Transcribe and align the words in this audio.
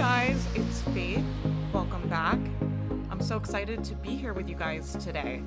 guys, 0.00 0.42
it's 0.54 0.80
Faith. 0.94 1.22
Welcome 1.74 2.08
back. 2.08 2.38
I'm 3.10 3.20
so 3.20 3.36
excited 3.36 3.84
to 3.84 3.94
be 3.96 4.16
here 4.16 4.32
with 4.32 4.48
you 4.48 4.54
guys 4.54 4.94
today. 4.94 5.42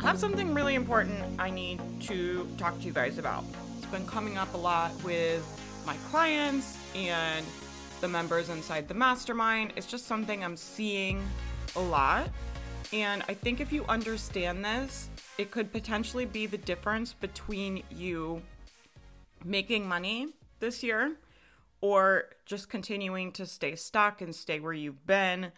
I 0.00 0.02
have 0.02 0.18
something 0.18 0.52
really 0.52 0.74
important 0.74 1.18
I 1.38 1.48
need 1.48 1.80
to 2.02 2.46
talk 2.58 2.78
to 2.80 2.84
you 2.84 2.92
guys 2.92 3.16
about. 3.16 3.42
It's 3.78 3.86
been 3.86 4.06
coming 4.06 4.36
up 4.36 4.52
a 4.52 4.58
lot 4.58 4.92
with 5.02 5.42
my 5.86 5.96
clients 6.10 6.76
and 6.94 7.46
the 8.02 8.08
members 8.08 8.50
inside 8.50 8.86
the 8.86 8.92
mastermind. 8.92 9.72
It's 9.76 9.86
just 9.86 10.04
something 10.04 10.44
I'm 10.44 10.58
seeing 10.58 11.26
a 11.74 11.80
lot. 11.80 12.28
And 12.92 13.22
I 13.30 13.32
think 13.32 13.62
if 13.62 13.72
you 13.72 13.86
understand 13.86 14.62
this, 14.62 15.08
it 15.38 15.50
could 15.50 15.72
potentially 15.72 16.26
be 16.26 16.44
the 16.44 16.58
difference 16.58 17.14
between 17.14 17.82
you 17.90 18.42
making 19.42 19.88
money 19.88 20.28
this 20.60 20.82
year 20.82 21.16
or 21.84 22.30
just 22.46 22.70
continuing 22.70 23.30
to 23.30 23.44
stay 23.44 23.76
stuck 23.76 24.22
and 24.22 24.34
stay 24.34 24.58
where 24.58 24.72
you've 24.72 25.06
been 25.06 25.52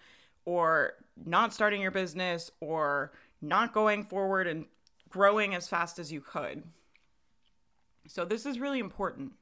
or 0.44 0.94
not 1.24 1.54
starting 1.54 1.80
your 1.80 1.92
business 1.92 2.50
or 2.58 3.12
not 3.40 3.72
going 3.72 4.02
forward 4.02 4.48
and 4.48 4.64
growing 5.08 5.54
as 5.54 5.68
fast 5.68 6.00
as 6.00 6.10
you 6.10 6.20
could. 6.20 6.64
So, 8.08 8.24
this 8.24 8.44
is 8.44 8.58
really 8.58 8.80
important. 8.80 9.34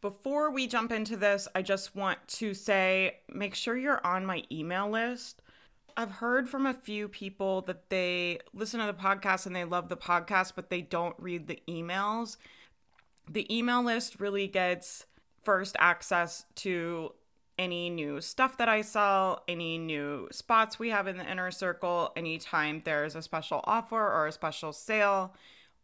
Before 0.00 0.50
we 0.50 0.66
jump 0.66 0.92
into 0.92 1.14
this, 1.14 1.46
I 1.54 1.60
just 1.60 1.94
want 1.94 2.26
to 2.28 2.54
say 2.54 3.18
make 3.28 3.54
sure 3.54 3.76
you're 3.76 4.04
on 4.06 4.24
my 4.24 4.44
email 4.50 4.88
list. 4.88 5.42
I've 5.94 6.10
heard 6.10 6.48
from 6.48 6.64
a 6.64 6.72
few 6.72 7.06
people 7.06 7.60
that 7.62 7.90
they 7.90 8.38
listen 8.54 8.80
to 8.80 8.86
the 8.86 8.94
podcast 8.94 9.44
and 9.44 9.54
they 9.54 9.64
love 9.64 9.90
the 9.90 9.96
podcast, 9.98 10.52
but 10.56 10.70
they 10.70 10.80
don't 10.80 11.16
read 11.18 11.48
the 11.48 11.60
emails. 11.68 12.38
The 13.30 13.54
email 13.54 13.82
list 13.82 14.20
really 14.20 14.46
gets 14.46 15.04
first 15.46 15.76
access 15.78 16.44
to 16.56 17.12
any 17.56 17.88
new 17.88 18.20
stuff 18.20 18.58
that 18.58 18.68
I 18.68 18.82
sell, 18.82 19.44
any 19.46 19.78
new 19.78 20.26
spots 20.32 20.76
we 20.76 20.90
have 20.90 21.06
in 21.06 21.16
the 21.16 21.30
inner 21.30 21.52
circle, 21.52 22.12
anytime 22.16 22.82
there's 22.84 23.14
a 23.14 23.22
special 23.22 23.60
offer 23.62 23.96
or 23.96 24.26
a 24.26 24.32
special 24.32 24.72
sale, 24.72 25.32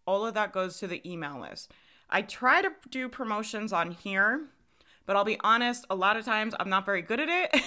all 0.04 0.26
of 0.26 0.34
that 0.34 0.52
goes 0.52 0.78
to 0.78 0.88
the 0.88 1.00
email 1.08 1.40
list. 1.40 1.70
I 2.10 2.22
try 2.22 2.60
to 2.60 2.72
do 2.90 3.08
promotions 3.08 3.72
on 3.72 3.92
here, 3.92 4.48
but 5.06 5.14
I'll 5.14 5.24
be 5.24 5.38
honest, 5.44 5.86
a 5.88 5.94
lot 5.94 6.16
of 6.16 6.24
times 6.24 6.54
I'm 6.58 6.68
not 6.68 6.84
very 6.84 7.00
good 7.00 7.20
at 7.20 7.28
it. 7.28 7.62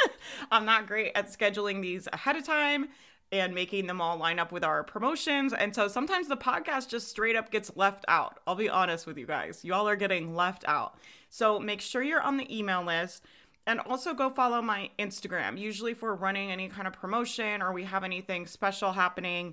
I'm 0.50 0.64
not 0.64 0.88
great 0.88 1.12
at 1.14 1.28
scheduling 1.28 1.82
these 1.82 2.08
ahead 2.12 2.34
of 2.34 2.44
time 2.44 2.88
and 3.30 3.54
making 3.54 3.86
them 3.86 4.00
all 4.00 4.16
line 4.16 4.38
up 4.38 4.52
with 4.52 4.64
our 4.64 4.82
promotions. 4.82 5.52
And 5.52 5.74
so 5.74 5.88
sometimes 5.88 6.28
the 6.28 6.36
podcast 6.36 6.88
just 6.88 7.08
straight 7.08 7.36
up 7.36 7.50
gets 7.50 7.76
left 7.76 8.04
out. 8.08 8.40
I'll 8.46 8.54
be 8.54 8.68
honest 8.68 9.06
with 9.06 9.18
you 9.18 9.26
guys. 9.26 9.64
Y'all 9.64 9.88
are 9.88 9.96
getting 9.96 10.34
left 10.34 10.64
out. 10.66 10.98
So 11.28 11.58
make 11.60 11.80
sure 11.80 12.02
you're 12.02 12.22
on 12.22 12.38
the 12.38 12.56
email 12.56 12.82
list 12.82 13.22
and 13.66 13.80
also 13.80 14.14
go 14.14 14.30
follow 14.30 14.62
my 14.62 14.90
Instagram. 14.98 15.58
Usually, 15.58 15.92
if 15.92 16.00
we're 16.00 16.14
running 16.14 16.50
any 16.50 16.68
kind 16.68 16.86
of 16.88 16.94
promotion 16.94 17.60
or 17.60 17.72
we 17.72 17.84
have 17.84 18.02
anything 18.02 18.46
special 18.46 18.92
happening, 18.92 19.52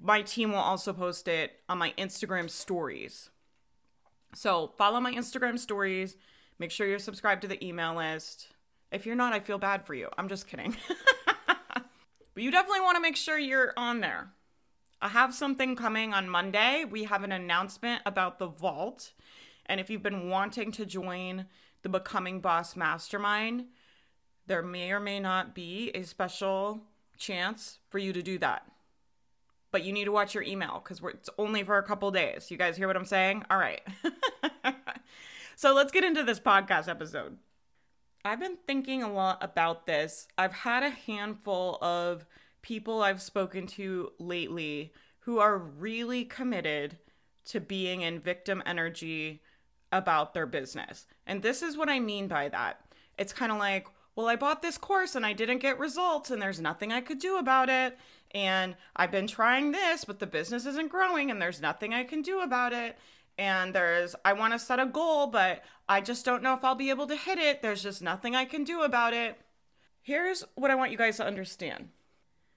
my 0.00 0.22
team 0.22 0.52
will 0.52 0.58
also 0.58 0.94
post 0.94 1.28
it 1.28 1.60
on 1.68 1.76
my 1.76 1.92
Instagram 1.98 2.48
stories. 2.48 3.28
So 4.34 4.72
follow 4.78 4.98
my 4.98 5.12
Instagram 5.12 5.58
stories. 5.58 6.16
Make 6.58 6.70
sure 6.70 6.86
you're 6.86 6.98
subscribed 6.98 7.42
to 7.42 7.48
the 7.48 7.62
email 7.62 7.94
list. 7.94 8.48
If 8.90 9.04
you're 9.04 9.16
not, 9.16 9.34
I 9.34 9.40
feel 9.40 9.58
bad 9.58 9.86
for 9.86 9.94
you. 9.94 10.08
I'm 10.16 10.28
just 10.28 10.46
kidding. 10.46 10.74
but 12.34 12.42
you 12.42 12.50
definitely 12.50 12.80
want 12.80 12.96
to 12.96 13.02
make 13.02 13.16
sure 13.16 13.38
you're 13.38 13.72
on 13.76 14.00
there. 14.00 14.30
I 15.00 15.08
have 15.08 15.34
something 15.34 15.74
coming 15.74 16.14
on 16.14 16.28
Monday. 16.28 16.84
We 16.88 17.04
have 17.04 17.24
an 17.24 17.32
announcement 17.32 18.02
about 18.06 18.38
the 18.38 18.46
vault. 18.46 19.12
And 19.66 19.80
if 19.80 19.90
you've 19.90 20.02
been 20.02 20.28
wanting 20.28 20.70
to 20.72 20.86
join 20.86 21.46
the 21.82 21.88
Becoming 21.88 22.40
Boss 22.40 22.76
Mastermind, 22.76 23.66
there 24.46 24.62
may 24.62 24.92
or 24.92 25.00
may 25.00 25.18
not 25.18 25.54
be 25.54 25.90
a 25.94 26.04
special 26.04 26.82
chance 27.18 27.78
for 27.90 27.98
you 27.98 28.12
to 28.12 28.22
do 28.22 28.38
that. 28.38 28.66
But 29.72 29.84
you 29.84 29.92
need 29.92 30.04
to 30.04 30.12
watch 30.12 30.34
your 30.34 30.44
email 30.44 30.80
because 30.82 31.00
it's 31.14 31.30
only 31.38 31.64
for 31.64 31.78
a 31.78 31.82
couple 31.82 32.10
days. 32.10 32.50
You 32.50 32.56
guys 32.56 32.76
hear 32.76 32.86
what 32.86 32.96
I'm 32.96 33.04
saying? 33.04 33.44
All 33.50 33.58
right. 33.58 33.80
so 35.56 35.74
let's 35.74 35.92
get 35.92 36.04
into 36.04 36.22
this 36.22 36.38
podcast 36.38 36.88
episode. 36.88 37.38
I've 38.24 38.40
been 38.40 38.58
thinking 38.66 39.02
a 39.02 39.12
lot 39.12 39.38
about 39.42 39.86
this. 39.86 40.28
I've 40.38 40.52
had 40.52 40.82
a 40.82 40.90
handful 40.90 41.78
of 41.82 42.24
people 42.62 43.02
I've 43.02 43.20
spoken 43.20 43.66
to 43.68 44.12
lately 44.18 44.92
who 45.20 45.38
are 45.40 45.58
really 45.58 46.24
committed 46.24 46.98
to 47.46 47.60
being 47.60 48.02
in 48.02 48.20
victim 48.20 48.62
energy 48.64 49.42
about 49.90 50.34
their 50.34 50.46
business. 50.46 51.06
And 51.26 51.42
this 51.42 51.62
is 51.62 51.76
what 51.76 51.88
I 51.88 51.98
mean 51.98 52.28
by 52.28 52.48
that. 52.48 52.80
It's 53.18 53.32
kind 53.32 53.50
of 53.50 53.58
like, 53.58 53.86
well, 54.14 54.28
I 54.28 54.36
bought 54.36 54.62
this 54.62 54.78
course 54.78 55.14
and 55.14 55.26
I 55.26 55.32
didn't 55.32 55.58
get 55.58 55.78
results, 55.78 56.30
and 56.30 56.40
there's 56.40 56.60
nothing 56.60 56.92
I 56.92 57.00
could 57.00 57.18
do 57.18 57.38
about 57.38 57.68
it. 57.68 57.98
And 58.32 58.76
I've 58.94 59.10
been 59.10 59.26
trying 59.26 59.72
this, 59.72 60.04
but 60.04 60.18
the 60.18 60.26
business 60.26 60.64
isn't 60.66 60.90
growing, 60.90 61.30
and 61.30 61.40
there's 61.40 61.60
nothing 61.60 61.92
I 61.92 62.04
can 62.04 62.22
do 62.22 62.40
about 62.40 62.72
it. 62.72 62.96
And 63.38 63.74
there's, 63.74 64.14
I 64.24 64.34
want 64.34 64.52
to 64.52 64.58
set 64.58 64.78
a 64.78 64.86
goal, 64.86 65.26
but 65.26 65.62
I 65.88 66.00
just 66.00 66.24
don't 66.24 66.42
know 66.42 66.54
if 66.54 66.64
I'll 66.64 66.74
be 66.74 66.90
able 66.90 67.06
to 67.06 67.16
hit 67.16 67.38
it. 67.38 67.62
There's 67.62 67.82
just 67.82 68.02
nothing 68.02 68.36
I 68.36 68.44
can 68.44 68.64
do 68.64 68.82
about 68.82 69.14
it. 69.14 69.40
Here's 70.02 70.44
what 70.54 70.70
I 70.70 70.74
want 70.74 70.90
you 70.90 70.98
guys 70.98 71.16
to 71.16 71.24
understand 71.24 71.88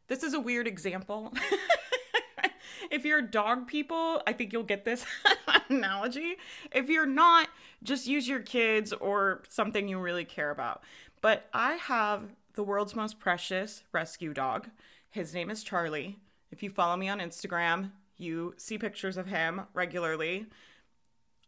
this 0.07 0.21
is 0.21 0.33
a 0.33 0.39
weird 0.39 0.67
example. 0.67 1.33
if 2.91 3.05
you're 3.05 3.21
dog 3.21 3.67
people, 3.67 4.21
I 4.27 4.33
think 4.33 4.53
you'll 4.53 4.63
get 4.63 4.85
this 4.85 5.05
analogy. 5.69 6.35
If 6.71 6.89
you're 6.89 7.05
not, 7.07 7.47
just 7.81 8.07
use 8.07 8.27
your 8.27 8.39
kids 8.39 8.93
or 8.93 9.43
something 9.49 9.87
you 9.87 9.99
really 9.99 10.25
care 10.25 10.51
about. 10.51 10.83
But 11.21 11.49
I 11.53 11.73
have 11.73 12.35
the 12.53 12.63
world's 12.63 12.95
most 12.95 13.19
precious 13.19 13.83
rescue 13.91 14.33
dog. 14.33 14.69
His 15.09 15.33
name 15.33 15.49
is 15.49 15.63
Charlie. 15.63 16.19
If 16.51 16.61
you 16.61 16.69
follow 16.69 16.95
me 16.95 17.09
on 17.09 17.19
Instagram, 17.19 17.91
you 18.17 18.53
see 18.57 18.77
pictures 18.77 19.17
of 19.17 19.27
him 19.27 19.61
regularly. 19.73 20.45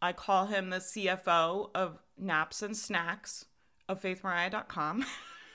I 0.01 0.13
call 0.13 0.47
him 0.47 0.69
the 0.69 0.77
CFO 0.77 1.71
of 1.73 1.97
naps 2.17 2.61
and 2.61 2.75
snacks 2.75 3.45
of 3.89 4.01
faithmariah.com. 4.01 5.05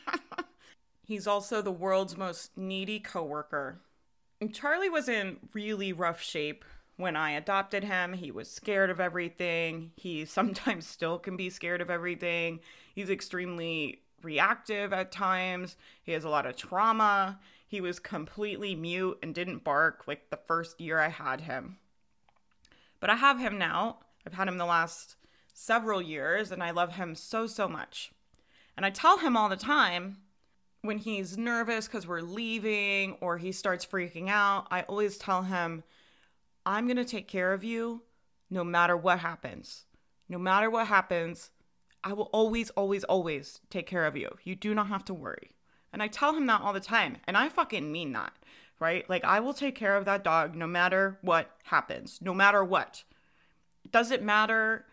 He's 1.04 1.26
also 1.26 1.62
the 1.62 1.70
world's 1.70 2.16
most 2.16 2.56
needy 2.56 2.98
coworker. 2.98 3.80
Charlie 4.52 4.88
was 4.88 5.08
in 5.08 5.36
really 5.52 5.92
rough 5.92 6.20
shape 6.20 6.64
when 6.96 7.16
I 7.16 7.32
adopted 7.32 7.84
him. 7.84 8.14
He 8.14 8.30
was 8.30 8.50
scared 8.50 8.90
of 8.90 9.00
everything. 9.00 9.92
He 9.96 10.24
sometimes 10.24 10.86
still 10.86 11.18
can 11.18 11.36
be 11.36 11.50
scared 11.50 11.80
of 11.80 11.90
everything. 11.90 12.60
He's 12.94 13.10
extremely 13.10 14.02
reactive 14.22 14.92
at 14.92 15.12
times. 15.12 15.76
He 16.02 16.12
has 16.12 16.24
a 16.24 16.28
lot 16.28 16.46
of 16.46 16.56
trauma. 16.56 17.38
He 17.72 17.80
was 17.80 17.98
completely 17.98 18.74
mute 18.74 19.18
and 19.22 19.34
didn't 19.34 19.64
bark 19.64 20.06
like 20.06 20.28
the 20.28 20.36
first 20.36 20.78
year 20.78 20.98
I 20.98 21.08
had 21.08 21.40
him. 21.40 21.78
But 23.00 23.08
I 23.08 23.14
have 23.14 23.38
him 23.38 23.56
now. 23.56 24.00
I've 24.26 24.34
had 24.34 24.46
him 24.46 24.58
the 24.58 24.66
last 24.66 25.16
several 25.54 26.02
years 26.02 26.52
and 26.52 26.62
I 26.62 26.72
love 26.72 26.96
him 26.96 27.14
so, 27.14 27.46
so 27.46 27.66
much. 27.68 28.12
And 28.76 28.84
I 28.84 28.90
tell 28.90 29.16
him 29.16 29.38
all 29.38 29.48
the 29.48 29.56
time 29.56 30.18
when 30.82 30.98
he's 30.98 31.38
nervous 31.38 31.86
because 31.86 32.06
we're 32.06 32.20
leaving 32.20 33.16
or 33.22 33.38
he 33.38 33.52
starts 33.52 33.86
freaking 33.86 34.28
out, 34.28 34.66
I 34.70 34.82
always 34.82 35.16
tell 35.16 35.44
him, 35.44 35.82
I'm 36.66 36.86
going 36.86 36.98
to 36.98 37.06
take 37.06 37.26
care 37.26 37.54
of 37.54 37.64
you 37.64 38.02
no 38.50 38.64
matter 38.64 38.98
what 38.98 39.20
happens. 39.20 39.86
No 40.28 40.36
matter 40.36 40.68
what 40.68 40.88
happens, 40.88 41.50
I 42.04 42.12
will 42.12 42.28
always, 42.34 42.68
always, 42.68 43.04
always 43.04 43.60
take 43.70 43.86
care 43.86 44.04
of 44.04 44.14
you. 44.14 44.36
You 44.44 44.56
do 44.56 44.74
not 44.74 44.88
have 44.88 45.06
to 45.06 45.14
worry. 45.14 45.52
And 45.92 46.02
I 46.02 46.08
tell 46.08 46.34
him 46.34 46.46
that 46.46 46.60
all 46.60 46.72
the 46.72 46.80
time. 46.80 47.18
And 47.26 47.36
I 47.36 47.48
fucking 47.48 47.90
mean 47.90 48.12
that, 48.12 48.32
right? 48.80 49.08
Like, 49.08 49.24
I 49.24 49.40
will 49.40 49.54
take 49.54 49.74
care 49.74 49.96
of 49.96 50.04
that 50.06 50.24
dog 50.24 50.56
no 50.56 50.66
matter 50.66 51.18
what 51.22 51.50
happens, 51.64 52.18
no 52.22 52.32
matter 52.32 52.64
what. 52.64 53.04
It 53.84 53.92
doesn't 53.92 54.22
matter 54.22 54.86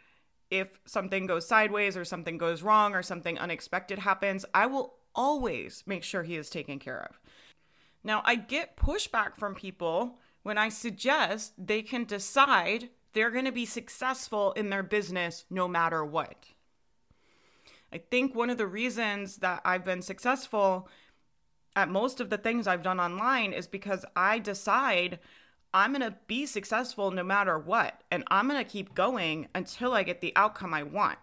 if 0.50 0.80
something 0.86 1.28
goes 1.28 1.48
sideways 1.48 1.96
or 1.96 2.04
something 2.04 2.38
goes 2.38 2.64
wrong 2.64 2.96
or 2.96 3.04
something 3.04 3.38
unexpected 3.38 4.00
happens. 4.00 4.46
I 4.54 4.66
will 4.66 4.96
always 5.16 5.84
make 5.86 6.04
sure 6.04 6.24
he 6.24 6.36
is 6.36 6.50
taken 6.50 6.80
care 6.80 7.08
of. 7.10 7.20
Now, 8.04 8.22
I 8.26 8.36
get 8.36 8.78
pushback 8.78 9.36
from 9.38 9.56
people 9.56 10.18
when 10.44 10.58
I 10.58 10.70
suggest 10.70 11.54
they 11.58 11.82
can 11.82 12.06
decide 12.06 12.90
they're 13.14 13.32
going 13.32 13.46
to 13.46 13.52
be 13.52 13.66
successful 13.66 14.54
in 14.54 14.70
their 14.70 14.84
business 14.84 15.46
no 15.50 15.68
matter 15.68 16.06
what. 16.06 16.46
I 17.92 17.98
think 17.98 18.36
one 18.36 18.50
of 18.50 18.58
the 18.58 18.68
reasons 18.68 19.38
that 19.38 19.62
I've 19.66 19.86
been 19.86 20.02
successful 20.02 20.88
at 21.76 21.90
most 21.90 22.20
of 22.20 22.30
the 22.30 22.38
things 22.38 22.68
I've 22.68 22.84
done 22.84 23.00
online 23.00 23.54
is 23.54 23.68
because 23.68 24.06
I 24.16 24.40
decide 24.40 25.20
I'm 25.74 25.94
going 25.94 26.02
to 26.02 26.18
be 26.28 26.46
successful 26.46 27.12
no 27.12 27.24
matter 27.24 27.58
what. 27.58 28.02
And 28.12 28.24
I'm 28.28 28.48
going 28.48 28.64
to 28.64 28.70
keep 28.70 28.96
going 28.96 29.48
until 29.54 29.94
I 29.94 30.04
get 30.04 30.22
the 30.22 30.34
outcome 30.36 30.74
I 30.74 30.84
want. 30.84 31.20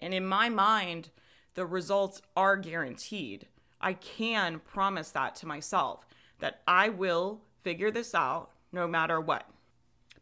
And 0.00 0.14
in 0.14 0.26
my 0.26 0.48
mind, 0.48 1.10
the 1.54 1.66
results 1.66 2.22
are 2.36 2.56
guaranteed. 2.56 3.46
I 3.80 3.94
can 3.94 4.60
promise 4.60 5.10
that 5.10 5.34
to 5.36 5.46
myself 5.46 6.06
that 6.38 6.62
I 6.66 6.88
will 6.88 7.42
figure 7.62 7.90
this 7.90 8.14
out 8.14 8.50
no 8.72 8.86
matter 8.86 9.20
what. 9.20 9.48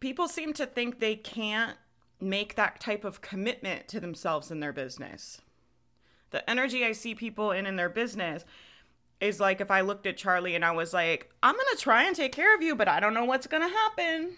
People 0.01 0.29
seem 0.29 0.53
to 0.55 0.67
think 0.67 0.99
they 0.99 1.17
can't 1.17 1.77
make 2.21 2.55
that 2.55 2.81
type 2.81 3.05
of 3.05 3.21
commitment 3.21 3.89
to 3.89 4.01
themselves 4.01 4.51
in 4.51 4.61
their 4.61 4.73
business. 4.73 5.41
The 6.35 6.51
energy 6.51 6.85
I 6.85 6.91
see 6.91 7.15
people 7.15 7.53
in 7.53 7.65
in 7.65 7.77
their 7.77 7.89
business 7.89 8.45
is 9.21 9.39
like 9.39 9.61
if 9.61 9.71
I 9.71 9.83
looked 9.83 10.05
at 10.05 10.17
Charlie 10.17 10.57
and 10.57 10.65
I 10.65 10.73
was 10.73 10.93
like, 10.93 11.31
I'm 11.45 11.55
going 11.55 11.65
to 11.77 11.81
try 11.81 12.09
and 12.09 12.17
take 12.17 12.33
care 12.33 12.53
of 12.57 12.61
you, 12.61 12.75
but 12.75 12.89
I 12.89 12.99
don't 12.99 13.15
know 13.15 13.25
what's 13.25 13.47
going 13.47 13.63
to 13.63 13.69
happen. 13.69 14.33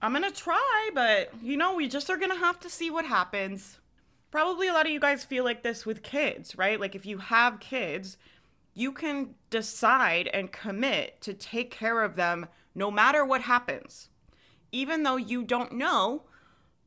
I'm 0.00 0.14
going 0.14 0.24
to 0.24 0.34
try, 0.34 0.88
but 0.94 1.34
you 1.42 1.58
know, 1.58 1.74
we 1.74 1.86
just 1.86 2.08
are 2.08 2.16
going 2.16 2.30
to 2.30 2.38
have 2.38 2.58
to 2.60 2.70
see 2.70 2.90
what 2.90 3.04
happens. 3.04 3.78
Probably 4.30 4.68
a 4.68 4.72
lot 4.72 4.86
of 4.86 4.92
you 4.92 5.00
guys 5.00 5.22
feel 5.22 5.44
like 5.44 5.62
this 5.62 5.84
with 5.84 6.02
kids, 6.02 6.56
right? 6.56 6.80
Like 6.80 6.94
if 6.94 7.04
you 7.04 7.18
have 7.18 7.60
kids, 7.60 8.16
you 8.72 8.90
can 8.90 9.34
decide 9.50 10.30
and 10.32 10.50
commit 10.50 11.20
to 11.20 11.34
take 11.34 11.70
care 11.70 12.02
of 12.02 12.16
them 12.16 12.46
no 12.74 12.90
matter 12.90 13.22
what 13.22 13.42
happens, 13.42 14.08
even 14.72 15.02
though 15.02 15.16
you 15.16 15.44
don't 15.44 15.72
know 15.72 16.22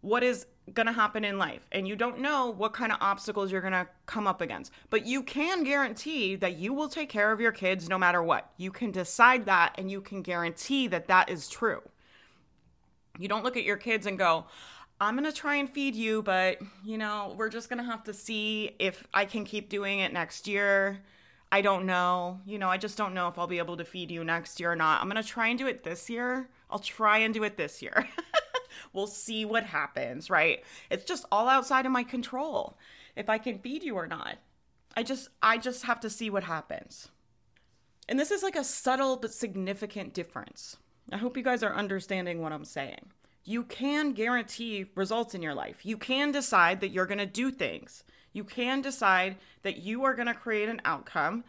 what 0.01 0.23
is 0.23 0.47
going 0.73 0.85
to 0.85 0.93
happen 0.93 1.25
in 1.25 1.37
life 1.37 1.67
and 1.71 1.87
you 1.87 1.95
don't 1.95 2.19
know 2.19 2.49
what 2.49 2.73
kind 2.73 2.91
of 2.91 2.97
obstacles 3.01 3.51
you're 3.51 3.61
going 3.61 3.73
to 3.73 3.87
come 4.05 4.27
up 4.27 4.39
against. 4.39 4.71
But 4.89 5.05
you 5.05 5.21
can 5.23 5.63
guarantee 5.63 6.35
that 6.35 6.57
you 6.57 6.73
will 6.73 6.87
take 6.87 7.09
care 7.09 7.31
of 7.31 7.41
your 7.41 7.51
kids 7.51 7.89
no 7.89 7.97
matter 7.97 8.23
what. 8.23 8.49
You 8.57 8.71
can 8.71 8.91
decide 8.91 9.45
that 9.45 9.75
and 9.77 9.91
you 9.91 9.99
can 9.99 10.21
guarantee 10.21 10.87
that 10.87 11.07
that 11.07 11.29
is 11.29 11.49
true. 11.49 11.81
You 13.19 13.27
don't 13.27 13.43
look 13.43 13.57
at 13.57 13.63
your 13.63 13.77
kids 13.77 14.05
and 14.05 14.17
go, 14.17 14.45
I'm 15.01 15.17
going 15.17 15.29
to 15.29 15.37
try 15.37 15.55
and 15.55 15.69
feed 15.69 15.95
you, 15.95 16.21
but 16.23 16.59
you 16.83 16.97
know, 16.97 17.35
we're 17.37 17.49
just 17.49 17.69
going 17.69 17.79
to 17.79 17.83
have 17.83 18.03
to 18.05 18.13
see 18.13 18.75
if 18.79 19.05
I 19.13 19.25
can 19.25 19.43
keep 19.43 19.69
doing 19.69 19.99
it 19.99 20.13
next 20.13 20.47
year. 20.47 21.01
I 21.51 21.61
don't 21.61 21.85
know. 21.85 22.39
You 22.45 22.57
know, 22.57 22.69
I 22.69 22.77
just 22.77 22.97
don't 22.97 23.13
know 23.13 23.27
if 23.27 23.37
I'll 23.37 23.47
be 23.47 23.59
able 23.59 23.77
to 23.77 23.85
feed 23.85 24.09
you 24.09 24.23
next 24.23 24.59
year 24.59 24.71
or 24.71 24.75
not. 24.75 25.01
I'm 25.01 25.09
going 25.09 25.21
to 25.21 25.27
try 25.27 25.49
and 25.49 25.59
do 25.59 25.67
it 25.67 25.83
this 25.83 26.09
year. 26.09 26.49
I'll 26.71 26.79
try 26.79 27.19
and 27.19 27.33
do 27.33 27.43
it 27.43 27.57
this 27.57 27.81
year. 27.81 28.07
we'll 28.91 29.07
see 29.07 29.45
what 29.45 29.65
happens, 29.65 30.29
right? 30.29 30.63
It's 30.89 31.05
just 31.05 31.25
all 31.31 31.49
outside 31.49 31.85
of 31.85 31.91
my 31.91 32.03
control 32.03 32.77
if 33.15 33.29
I 33.29 33.37
can 33.37 33.59
feed 33.59 33.83
you 33.83 33.95
or 33.95 34.07
not. 34.07 34.37
I 34.95 35.03
just 35.03 35.29
I 35.41 35.57
just 35.57 35.83
have 35.85 35.99
to 36.01 36.09
see 36.09 36.29
what 36.29 36.43
happens. 36.43 37.09
And 38.07 38.19
this 38.19 38.31
is 38.31 38.43
like 38.43 38.55
a 38.55 38.63
subtle 38.63 39.17
but 39.17 39.33
significant 39.33 40.13
difference. 40.13 40.77
I 41.11 41.17
hope 41.17 41.37
you 41.37 41.43
guys 41.43 41.63
are 41.63 41.73
understanding 41.73 42.41
what 42.41 42.51
I'm 42.51 42.65
saying. 42.65 43.11
You 43.45 43.63
can 43.63 44.13
guarantee 44.13 44.85
results 44.95 45.35
in 45.35 45.41
your 45.41 45.53
life. 45.53 45.85
You 45.85 45.97
can 45.97 46.31
decide 46.31 46.79
that 46.81 46.89
you're 46.89 47.05
going 47.05 47.17
to 47.17 47.25
do 47.25 47.51
things. 47.51 48.03
You 48.31 48.43
can 48.43 48.81
decide 48.81 49.37
that 49.63 49.77
you 49.77 50.03
are 50.03 50.15
going 50.15 50.27
to 50.27 50.33
create 50.33 50.69
an 50.69 50.81
outcome. 50.85 51.43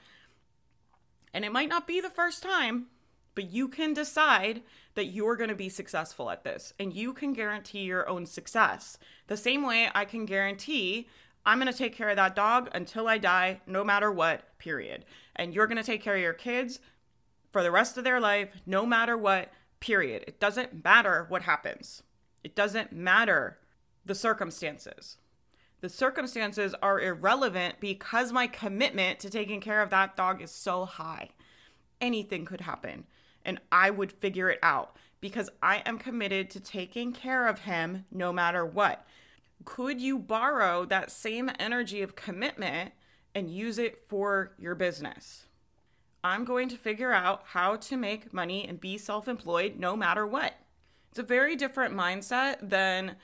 And 1.33 1.45
it 1.45 1.53
might 1.53 1.69
not 1.69 1.87
be 1.87 2.01
the 2.01 2.11
first 2.11 2.43
time, 2.43 2.87
but 3.35 3.51
you 3.51 3.69
can 3.69 3.95
decide 3.95 4.63
that 4.95 5.07
you're 5.07 5.37
going 5.37 5.51
to 5.51 5.55
be 5.55 5.69
successful 5.69 6.31
at 6.31 6.45
this 6.45 6.73
and 6.79 6.93
you 6.93 7.13
can 7.13 7.33
guarantee 7.33 7.81
your 7.81 8.09
own 8.09 8.27
success. 8.27 8.99
The 9.27 9.37
same 9.37 9.67
way 9.67 9.89
I 9.95 10.05
can 10.05 10.25
guarantee 10.27 11.09
I'm 11.47 11.61
going 11.61 11.71
to 11.71 11.77
take 11.77 11.95
care 11.95 12.09
of 12.09 12.17
that 12.17 12.35
dog 12.35 12.71
until 12.75 13.07
I 13.07 13.19
die, 13.19 13.61
no 13.67 13.85
matter 13.85 14.11
what, 14.11 14.59
period. 14.59 15.05
And 15.37 15.53
you're 15.53 15.67
going 15.67 15.77
to 15.77 15.85
take 15.85 16.03
care 16.03 16.17
of 16.17 16.23
your 16.23 16.33
kids 16.33 16.81
for 17.53 17.63
the 17.63 17.71
rest 17.71 17.99
of 17.99 18.05
their 18.05 18.21
life, 18.21 18.49
no 18.67 18.87
matter 18.87 19.17
what, 19.17 19.53
period. 19.79 20.25
It 20.27 20.41
doesn't 20.41 20.83
matter 20.83 21.27
what 21.29 21.43
happens, 21.43 22.03
it 22.43 22.55
doesn't 22.55 22.93
matter 22.93 23.59
the 24.05 24.15
circumstances. 24.15 25.19
The 25.81 25.89
circumstances 25.91 26.75
are 26.81 26.99
irrelevant 26.99 27.75
because 27.79 28.33
my 28.33 28.47
commitment 28.47 29.19
to 29.21 29.29
taking 29.29 29.61
care 29.61 29.83
of 29.83 29.91
that 29.91 30.17
dog 30.17 30.41
is 30.41 30.51
so 30.51 30.87
high. 30.87 31.29
Anything 32.01 32.47
could 32.47 32.63
happen, 32.63 33.05
and 33.45 33.61
I 33.71 33.91
would 33.91 34.13
figure 34.13 34.51
it 34.51 34.59
out 34.63 34.97
because 35.21 35.51
I 35.63 35.83
am 35.87 35.99
committed 35.99 36.51
to 36.51 36.61
taking 36.61 37.13
care 37.13 37.47
of 37.47 37.61
him 37.61 38.05
no 38.11 38.33
matter 38.33 38.65
what. 38.65 39.07
Could 39.65 40.01
you 40.01 40.19
borrow 40.19 40.85
that 40.85 41.11
same 41.11 41.51
energy 41.59 42.03
of 42.03 42.17
commitment 42.17 42.93
and 43.35 43.51
use 43.51 43.79
it 43.79 43.99
for 44.09 44.53
your 44.59 44.75
business? 44.75 45.47
I'm 46.23 46.45
going 46.45 46.69
to 46.71 46.77
figure 46.77 47.13
out 47.13 47.43
how 47.47 47.77
to 47.77 47.97
make 47.97 48.33
money 48.33 48.67
and 48.67 48.81
be 48.81 48.99
self 48.99 49.29
employed 49.29 49.79
no 49.79 49.97
matter 49.97 50.27
what. 50.27 50.55
It's 51.11 51.19
a 51.19 51.23
very 51.23 51.57
different 51.57 51.95
mindset 51.95 52.69
than 52.69 53.17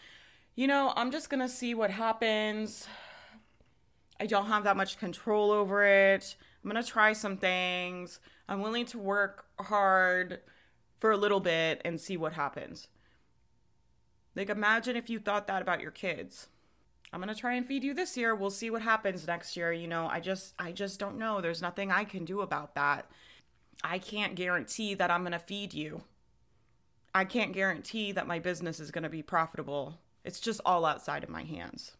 you 0.56 0.66
know, 0.66 0.92
I'm 0.96 1.10
just 1.10 1.30
going 1.30 1.40
to 1.40 1.48
see 1.48 1.74
what 1.74 1.90
happens. 1.90 2.86
I 4.20 4.26
don't 4.26 4.46
have 4.46 4.64
that 4.64 4.76
much 4.76 4.98
control 4.98 5.50
over 5.50 5.84
it. 5.84 6.36
I'm 6.62 6.70
going 6.70 6.82
to 6.82 6.88
try 6.88 7.14
some 7.14 7.38
things. 7.38 8.20
I'm 8.50 8.60
willing 8.60 8.84
to 8.86 8.98
work 8.98 9.46
hard 9.58 10.40
for 10.98 11.10
a 11.10 11.16
little 11.16 11.40
bit 11.40 11.80
and 11.86 11.98
see 11.98 12.18
what 12.18 12.34
happens. 12.34 12.88
Like, 14.36 14.50
imagine 14.50 14.94
if 14.94 15.08
you 15.08 15.18
thought 15.18 15.46
that 15.46 15.62
about 15.62 15.80
your 15.80 15.90
kids. 15.90 16.48
I'm 17.12 17.20
going 17.20 17.34
to 17.34 17.40
try 17.40 17.54
and 17.54 17.66
feed 17.66 17.82
you 17.82 17.94
this 17.94 18.14
year. 18.16 18.34
We'll 18.34 18.50
see 18.50 18.70
what 18.70 18.82
happens 18.82 19.26
next 19.26 19.56
year. 19.56 19.72
You 19.72 19.88
know, 19.88 20.06
I 20.06 20.20
just 20.20 20.52
I 20.58 20.70
just 20.70 21.00
don't 21.00 21.18
know. 21.18 21.40
There's 21.40 21.62
nothing 21.62 21.90
I 21.90 22.04
can 22.04 22.26
do 22.26 22.42
about 22.42 22.74
that. 22.74 23.10
I 23.82 23.98
can't 23.98 24.34
guarantee 24.34 24.92
that 24.94 25.10
I'm 25.10 25.22
going 25.22 25.32
to 25.32 25.38
feed 25.38 25.72
you. 25.72 26.02
I 27.14 27.24
can't 27.24 27.54
guarantee 27.54 28.12
that 28.12 28.26
my 28.26 28.38
business 28.38 28.78
is 28.78 28.90
going 28.90 29.04
to 29.04 29.08
be 29.08 29.22
profitable 29.22 29.98
it's 30.24 30.40
just 30.40 30.60
all 30.64 30.84
outside 30.84 31.24
of 31.24 31.30
my 31.30 31.44
hands. 31.44 31.96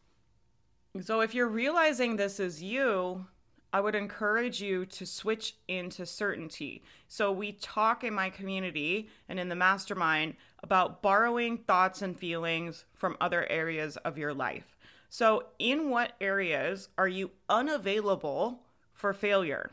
So 1.03 1.20
if 1.20 1.35
you're 1.35 1.49
realizing 1.49 2.17
this 2.17 2.41
is 2.41 2.62
you, 2.62 3.26
I 3.72 3.81
would 3.81 3.94
encourage 3.94 4.61
you 4.61 4.84
to 4.87 5.06
switch 5.06 5.55
into 5.69 6.05
certainty. 6.05 6.82
So 7.08 7.31
we 7.31 7.52
talk 7.52 8.02
in 8.02 8.14
my 8.14 8.31
community 8.31 9.08
and 9.28 9.38
in 9.38 9.49
the 9.49 9.55
mastermind 9.55 10.34
about 10.62 11.02
borrowing 11.02 11.58
thoughts 11.58 12.02
and 12.02 12.19
feelings 12.19 12.84
from 12.94 13.17
other 13.20 13.46
areas 13.49 13.96
of 13.99 14.19
your 14.19 14.34
life. 14.34 14.76
So, 15.12 15.46
in 15.58 15.90
what 15.90 16.12
areas 16.20 16.88
are 16.96 17.08
you 17.08 17.32
unavailable 17.49 18.62
for 18.93 19.12
failure? 19.12 19.72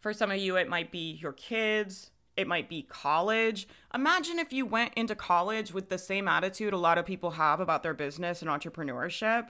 For 0.00 0.12
some 0.12 0.30
of 0.30 0.38
you, 0.38 0.56
it 0.56 0.68
might 0.68 0.92
be 0.92 1.18
your 1.20 1.32
kids, 1.32 2.12
it 2.36 2.46
might 2.46 2.68
be 2.68 2.82
college. 2.82 3.66
Imagine 3.92 4.38
if 4.38 4.52
you 4.52 4.64
went 4.64 4.94
into 4.94 5.16
college 5.16 5.72
with 5.74 5.88
the 5.88 5.98
same 5.98 6.28
attitude 6.28 6.72
a 6.72 6.78
lot 6.78 6.98
of 6.98 7.04
people 7.04 7.32
have 7.32 7.58
about 7.58 7.82
their 7.82 7.94
business 7.94 8.40
and 8.40 8.48
entrepreneurship. 8.48 9.48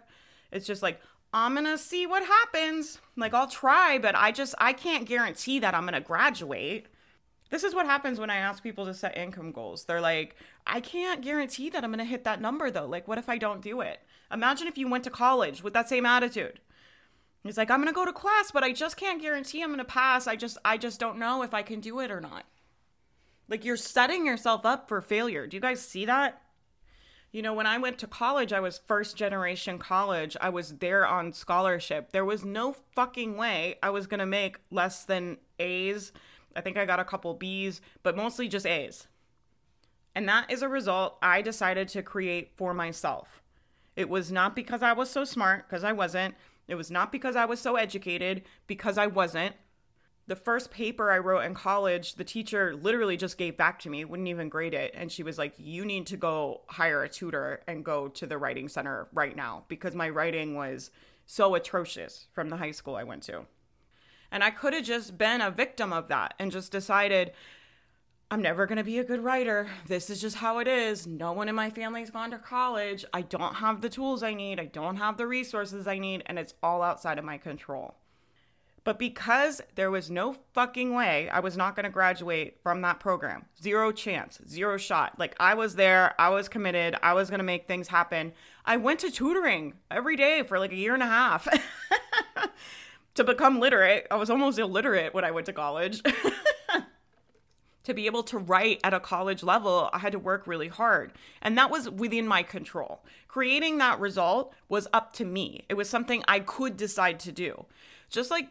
It's 0.50 0.66
just 0.66 0.82
like, 0.82 1.02
I'm 1.32 1.54
going 1.54 1.66
to 1.66 1.78
see 1.78 2.06
what 2.06 2.24
happens. 2.24 2.98
Like, 3.16 3.34
I'll 3.34 3.48
try, 3.48 3.98
but 3.98 4.14
I 4.14 4.32
just, 4.32 4.54
I 4.58 4.72
can't 4.72 5.06
guarantee 5.06 5.58
that 5.58 5.74
I'm 5.74 5.82
going 5.82 5.94
to 5.94 6.00
graduate. 6.00 6.86
This 7.50 7.64
is 7.64 7.74
what 7.74 7.86
happens 7.86 8.18
when 8.20 8.30
I 8.30 8.36
ask 8.36 8.62
people 8.62 8.84
to 8.86 8.94
set 8.94 9.16
income 9.16 9.52
goals. 9.52 9.84
They're 9.84 10.00
like, 10.00 10.36
I 10.66 10.80
can't 10.80 11.22
guarantee 11.22 11.70
that 11.70 11.84
I'm 11.84 11.90
going 11.90 11.98
to 11.98 12.04
hit 12.04 12.24
that 12.24 12.40
number 12.40 12.70
though. 12.70 12.86
Like, 12.86 13.08
what 13.08 13.18
if 13.18 13.28
I 13.28 13.38
don't 13.38 13.62
do 13.62 13.80
it? 13.80 14.00
Imagine 14.30 14.68
if 14.68 14.76
you 14.76 14.88
went 14.88 15.04
to 15.04 15.10
college 15.10 15.62
with 15.62 15.72
that 15.72 15.88
same 15.88 16.04
attitude. 16.04 16.60
It's 17.44 17.56
like, 17.56 17.70
I'm 17.70 17.78
going 17.78 17.88
to 17.88 17.94
go 17.94 18.04
to 18.04 18.12
class, 18.12 18.50
but 18.50 18.64
I 18.64 18.72
just 18.72 18.96
can't 18.96 19.22
guarantee 19.22 19.62
I'm 19.62 19.70
going 19.70 19.78
to 19.78 19.84
pass. 19.84 20.26
I 20.26 20.36
just, 20.36 20.58
I 20.64 20.76
just 20.76 21.00
don't 21.00 21.18
know 21.18 21.42
if 21.42 21.54
I 21.54 21.62
can 21.62 21.80
do 21.80 22.00
it 22.00 22.10
or 22.10 22.20
not. 22.20 22.44
Like 23.48 23.64
you're 23.64 23.76
setting 23.76 24.26
yourself 24.26 24.66
up 24.66 24.88
for 24.88 25.00
failure. 25.00 25.46
Do 25.46 25.56
you 25.56 25.60
guys 25.60 25.80
see 25.80 26.04
that? 26.04 26.42
You 27.30 27.42
know, 27.42 27.52
when 27.52 27.66
I 27.66 27.76
went 27.76 27.98
to 27.98 28.06
college, 28.06 28.54
I 28.54 28.60
was 28.60 28.80
first 28.86 29.16
generation 29.16 29.78
college. 29.78 30.36
I 30.40 30.48
was 30.48 30.78
there 30.78 31.06
on 31.06 31.32
scholarship. 31.32 32.12
There 32.12 32.24
was 32.24 32.44
no 32.44 32.74
fucking 32.94 33.36
way 33.36 33.76
I 33.82 33.90
was 33.90 34.06
going 34.06 34.20
to 34.20 34.26
make 34.26 34.58
less 34.70 35.04
than 35.04 35.36
A's. 35.58 36.12
I 36.56 36.62
think 36.62 36.78
I 36.78 36.86
got 36.86 37.00
a 37.00 37.04
couple 37.04 37.34
B's, 37.34 37.82
but 38.02 38.16
mostly 38.16 38.48
just 38.48 38.66
A's. 38.66 39.08
And 40.14 40.26
that 40.28 40.50
is 40.50 40.62
a 40.62 40.68
result 40.68 41.18
I 41.20 41.42
decided 41.42 41.88
to 41.88 42.02
create 42.02 42.52
for 42.56 42.72
myself. 42.72 43.42
It 43.94 44.08
was 44.08 44.32
not 44.32 44.56
because 44.56 44.82
I 44.82 44.94
was 44.94 45.10
so 45.10 45.24
smart, 45.24 45.68
because 45.68 45.84
I 45.84 45.92
wasn't. 45.92 46.34
It 46.66 46.76
was 46.76 46.90
not 46.90 47.12
because 47.12 47.36
I 47.36 47.44
was 47.44 47.60
so 47.60 47.76
educated, 47.76 48.42
because 48.66 48.96
I 48.96 49.06
wasn't 49.06 49.54
the 50.28 50.36
first 50.36 50.70
paper 50.70 51.10
I 51.10 51.18
wrote 51.18 51.40
in 51.40 51.54
college, 51.54 52.14
the 52.14 52.24
teacher 52.24 52.76
literally 52.76 53.16
just 53.16 53.38
gave 53.38 53.56
back 53.56 53.80
to 53.80 53.90
me, 53.90 54.04
wouldn't 54.04 54.28
even 54.28 54.50
grade 54.50 54.74
it. 54.74 54.92
And 54.94 55.10
she 55.10 55.22
was 55.22 55.38
like, 55.38 55.54
You 55.56 55.84
need 55.84 56.06
to 56.08 56.16
go 56.16 56.60
hire 56.68 57.02
a 57.02 57.08
tutor 57.08 57.62
and 57.66 57.84
go 57.84 58.08
to 58.08 58.26
the 58.26 58.38
writing 58.38 58.68
center 58.68 59.08
right 59.12 59.34
now 59.34 59.64
because 59.68 59.94
my 59.94 60.08
writing 60.10 60.54
was 60.54 60.90
so 61.24 61.54
atrocious 61.54 62.26
from 62.32 62.50
the 62.50 62.58
high 62.58 62.70
school 62.70 62.94
I 62.94 63.04
went 63.04 63.22
to. 63.24 63.46
And 64.30 64.44
I 64.44 64.50
could 64.50 64.74
have 64.74 64.84
just 64.84 65.16
been 65.16 65.40
a 65.40 65.50
victim 65.50 65.94
of 65.94 66.08
that 66.08 66.34
and 66.38 66.52
just 66.52 66.70
decided, 66.70 67.32
I'm 68.30 68.42
never 68.42 68.66
going 68.66 68.76
to 68.76 68.84
be 68.84 68.98
a 68.98 69.04
good 69.04 69.24
writer. 69.24 69.68
This 69.86 70.10
is 70.10 70.20
just 70.20 70.36
how 70.36 70.58
it 70.58 70.68
is. 70.68 71.06
No 71.06 71.32
one 71.32 71.48
in 71.48 71.54
my 71.54 71.70
family's 71.70 72.10
gone 72.10 72.30
to 72.32 72.38
college. 72.38 73.06
I 73.14 73.22
don't 73.22 73.54
have 73.54 73.80
the 73.80 73.88
tools 73.88 74.22
I 74.22 74.34
need. 74.34 74.60
I 74.60 74.66
don't 74.66 74.96
have 74.96 75.16
the 75.16 75.26
resources 75.26 75.86
I 75.86 75.98
need. 75.98 76.22
And 76.26 76.38
it's 76.38 76.52
all 76.62 76.82
outside 76.82 77.18
of 77.18 77.24
my 77.24 77.38
control. 77.38 77.94
But 78.84 78.98
because 78.98 79.60
there 79.74 79.90
was 79.90 80.10
no 80.10 80.36
fucking 80.54 80.94
way 80.94 81.28
I 81.28 81.40
was 81.40 81.56
not 81.56 81.76
going 81.76 81.84
to 81.84 81.90
graduate 81.90 82.58
from 82.62 82.80
that 82.82 83.00
program, 83.00 83.44
zero 83.62 83.92
chance, 83.92 84.40
zero 84.48 84.76
shot. 84.76 85.18
Like 85.18 85.36
I 85.38 85.54
was 85.54 85.74
there, 85.74 86.14
I 86.18 86.30
was 86.30 86.48
committed, 86.48 86.96
I 87.02 87.12
was 87.12 87.28
going 87.28 87.38
to 87.38 87.44
make 87.44 87.66
things 87.66 87.88
happen. 87.88 88.32
I 88.64 88.76
went 88.76 89.00
to 89.00 89.10
tutoring 89.10 89.74
every 89.90 90.16
day 90.16 90.42
for 90.42 90.58
like 90.58 90.72
a 90.72 90.76
year 90.76 90.94
and 90.94 91.02
a 91.02 91.06
half 91.06 91.46
to 93.14 93.24
become 93.24 93.60
literate. 93.60 94.06
I 94.10 94.16
was 94.16 94.30
almost 94.30 94.58
illiterate 94.58 95.14
when 95.14 95.24
I 95.24 95.32
went 95.32 95.46
to 95.46 95.52
college. 95.52 96.02
To 97.88 97.94
be 97.94 98.04
able 98.04 98.22
to 98.24 98.36
write 98.36 98.80
at 98.84 98.92
a 98.92 99.00
college 99.00 99.42
level, 99.42 99.88
I 99.94 99.98
had 99.98 100.12
to 100.12 100.18
work 100.18 100.46
really 100.46 100.68
hard. 100.68 101.14
And 101.40 101.56
that 101.56 101.70
was 101.70 101.88
within 101.88 102.28
my 102.28 102.42
control. 102.42 103.02
Creating 103.28 103.78
that 103.78 103.98
result 103.98 104.52
was 104.68 104.86
up 104.92 105.14
to 105.14 105.24
me. 105.24 105.64
It 105.70 105.74
was 105.74 105.88
something 105.88 106.22
I 106.28 106.40
could 106.40 106.76
decide 106.76 107.18
to 107.20 107.32
do. 107.32 107.64
Just 108.10 108.30
like 108.30 108.48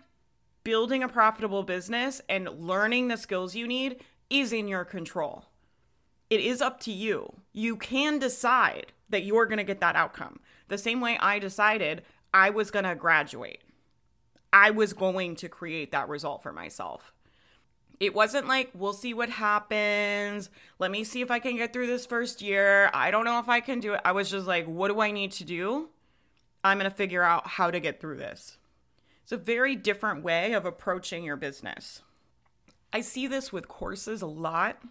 building 0.67 1.01
a 1.01 1.07
profitable 1.07 1.63
business 1.63 2.21
and 2.27 2.49
learning 2.59 3.07
the 3.07 3.15
skills 3.15 3.55
you 3.55 3.65
need 3.65 4.03
is 4.29 4.51
in 4.51 4.67
your 4.67 4.83
control. 4.83 5.45
It 6.29 6.41
is 6.41 6.61
up 6.61 6.81
to 6.81 6.91
you. 6.91 7.37
You 7.53 7.77
can 7.77 8.19
decide 8.19 8.91
that 9.07 9.23
you're 9.23 9.45
going 9.45 9.59
to 9.59 9.63
get 9.63 9.79
that 9.79 9.95
outcome. 9.95 10.41
The 10.67 10.77
same 10.77 10.99
way 10.99 11.17
I 11.21 11.39
decided 11.39 12.03
I 12.33 12.49
was 12.49 12.69
going 12.69 12.83
to 12.83 12.95
graduate. 12.95 13.61
I 14.51 14.71
was 14.71 14.91
going 14.91 15.37
to 15.37 15.47
create 15.47 15.93
that 15.93 16.09
result 16.09 16.43
for 16.43 16.51
myself. 16.51 17.13
It 18.01 18.13
wasn't 18.13 18.49
like, 18.49 18.69
we'll 18.73 18.91
see 18.91 19.13
what 19.13 19.29
happens. 19.29 20.49
Let 20.79 20.91
me 20.91 21.05
see 21.05 21.21
if 21.21 21.31
I 21.31 21.39
can 21.39 21.55
get 21.55 21.71
through 21.71 21.87
this 21.87 22.05
first 22.05 22.41
year. 22.41 22.91
I 22.93 23.09
don't 23.09 23.23
know 23.23 23.39
if 23.39 23.47
I 23.47 23.61
can 23.61 23.79
do 23.79 23.93
it. 23.93 24.01
I 24.03 24.11
was 24.11 24.29
just 24.29 24.47
like, 24.47 24.65
what 24.65 24.89
do 24.89 24.99
I 24.99 25.11
need 25.11 25.31
to 25.31 25.45
do? 25.45 25.91
I'm 26.61 26.77
going 26.77 26.91
to 26.91 26.97
figure 26.97 27.23
out 27.23 27.47
how 27.47 27.71
to 27.71 27.79
get 27.79 28.01
through 28.01 28.17
this. 28.17 28.56
It's 29.27 29.33
a 29.33 29.37
very 29.37 29.75
different 29.75 30.23
way 30.23 30.53
of 30.53 30.65
approaching 30.65 31.25
your 31.25 31.35
business. 31.35 32.01
I 32.93 33.01
see 33.01 33.27
this 33.27 33.51
with 33.51 33.67
courses 33.67 34.21
a 34.21 34.25
lot. 34.25 34.81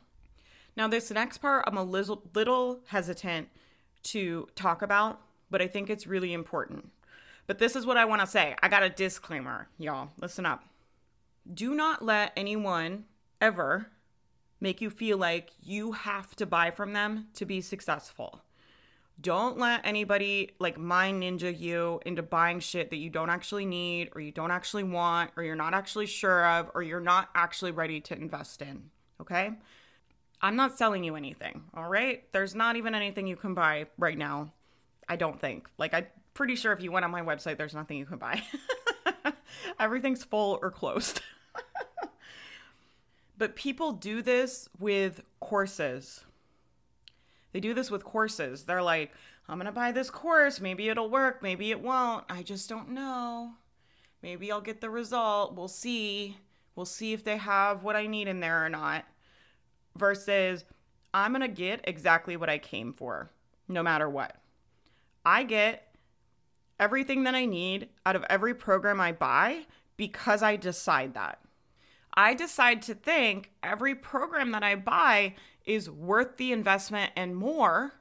Now, 0.77 0.89
this 0.89 1.11
next 1.11 1.39
part, 1.39 1.65
I'm 1.67 1.79
a 1.79 1.83
little, 1.83 2.81
hesitant 2.89 3.49
to 4.03 4.47
talk 4.55 4.83
about, 4.83 5.23
but 5.51 5.63
I 5.63 5.67
think 5.67 5.89
it's 5.89 6.07
really 6.07 6.35
important. 6.35 6.91
But 7.47 7.59
this 7.59 7.75
is 7.75 7.87
what 7.87 7.97
I 7.97 8.05
want 8.05 8.21
to 8.21 8.27
say. 8.27 8.55
I 8.63 8.69
got 8.69 8.83
a 8.83 8.91
disclaimer, 8.91 9.69
y'all. 9.79 10.11
Listen 10.21 10.45
up. 10.45 10.65
Do 11.51 11.75
not 11.75 12.05
let 12.05 12.35
anyone 12.37 13.07
ever 13.41 13.87
make 14.61 14.83
you 14.83 14.91
feel 14.91 15.17
like 15.17 15.53
you 15.63 15.93
have 15.93 16.37
to 16.37 16.45
buy 16.45 16.71
from 16.71 16.93
them 16.93 17.29
to 17.37 17.47
be 17.47 17.63
successful. 17.63 18.43
Don't 19.21 19.59
let 19.59 19.81
anybody 19.85 20.51
like 20.59 20.79
mind 20.79 21.23
ninja 21.23 21.59
you 21.59 22.01
into 22.05 22.23
buying 22.23 22.61
shit 22.61 22.91
that 22.91 22.97
you 22.97 23.09
don't 23.09 23.31
actually 23.31 23.65
need 23.65 24.11
or 24.15 24.21
you 24.21 24.31
don't 24.31 24.51
actually 24.51 24.85
want 24.85 25.31
or 25.37 25.43
you're 25.43 25.57
not 25.57 25.73
actually 25.73 26.07
sure 26.07 26.47
of 26.47 26.71
or 26.75 26.83
you're 26.83 27.01
not 27.01 27.31
actually 27.35 27.71
ready 27.71 28.01
to 28.03 28.15
invest 28.15 28.61
in. 28.61 28.91
Okay? 29.21 29.53
I'm 30.43 30.57
not 30.57 30.77
selling 30.77 31.03
you 31.03 31.17
anything, 31.17 31.65
all 31.75 31.89
right? 31.89 32.31
There's 32.33 32.55
not 32.55 32.77
even 32.77 32.95
anything 32.95 33.27
you 33.27 33.37
can 33.37 33.55
buy 33.55 33.87
right 33.97 34.19
now. 34.19 34.53
I 35.09 35.17
don't 35.17 35.41
think. 35.41 35.69
Like, 35.79 35.95
I'm 35.95 36.07
pretty 36.35 36.57
sure 36.57 36.73
if 36.73 36.83
you 36.83 36.93
went 36.93 37.05
on 37.05 37.11
my 37.11 37.23
website, 37.23 37.57
there's 37.57 37.75
nothing 37.75 37.97
you 37.97 38.07
can 38.07 38.19
buy. 38.19 38.43
Everything's 39.81 40.25
full 40.25 40.59
or 40.61 40.71
closed. 40.71 41.21
but 43.39 43.57
people 43.57 43.93
do 43.93 44.21
this 44.21 44.69
with 44.79 45.23
courses. 45.41 46.25
They 47.57 47.61
do 47.61 47.73
this 47.73 47.91
with 47.91 48.05
courses. 48.05 48.65
They're 48.65 48.83
like, 48.83 49.13
I'm 49.49 49.57
going 49.57 49.65
to 49.65 49.73
buy 49.73 49.91
this 49.91 50.11
course. 50.11 50.61
Maybe 50.61 50.91
it'll 50.91 51.09
work. 51.09 51.43
Maybe 51.43 51.71
it 51.71 51.81
won't. 51.81 52.27
I 52.29 52.43
just 52.43 52.69
don't 52.69 52.91
know. 52.91 53.53
Maybe 54.21 54.53
I'll 54.53 54.61
get 54.61 54.83
the 54.83 54.91
result. 54.91 55.55
We'll 55.55 55.67
see. 55.67 56.37
We'll 56.75 56.85
see 56.85 57.15
if 57.15 57.25
they 57.25 57.39
have 57.39 57.83
what 57.83 57.97
I 57.97 58.09
need 58.09 58.29
in 58.29 58.41
there 58.41 58.63
or 58.63 58.69
not. 58.69 59.07
Versus, 59.97 60.67
I'm 61.15 61.33
going 61.33 61.41
to 61.41 61.49
get 61.49 61.81
exactly 61.85 62.37
what 62.37 62.51
I 62.51 62.59
came 62.59 62.93
for, 62.93 63.31
no 63.69 63.83
matter 63.83 64.11
what. 64.11 64.37
I 65.25 65.43
get 65.43 65.97
everything 66.79 67.25
that 67.25 67.35
I 67.35 67.47
need 67.47 67.89
out 68.05 68.17
of 68.17 68.25
every 68.29 68.55
program 68.55 69.01
I 69.01 69.13
buy 69.13 69.65
because 69.97 70.43
I 70.43 70.57
decide 70.57 71.15
that. 71.15 71.39
I 72.17 72.33
decide 72.33 72.81
to 72.83 72.95
think 72.95 73.51
every 73.63 73.95
program 73.95 74.53
that 74.53 74.63
I 74.63 74.75
buy 74.75 75.35
is 75.67 75.91
worth 75.91 76.39
the 76.39 76.53
investment 76.53 77.13
and 77.15 77.37
more 77.37 77.93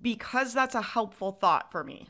because 0.00 0.52
that's 0.52 0.74
a 0.74 0.82
helpful 0.82 1.32
thought 1.32 1.72
for 1.72 1.82
me. 1.82 2.08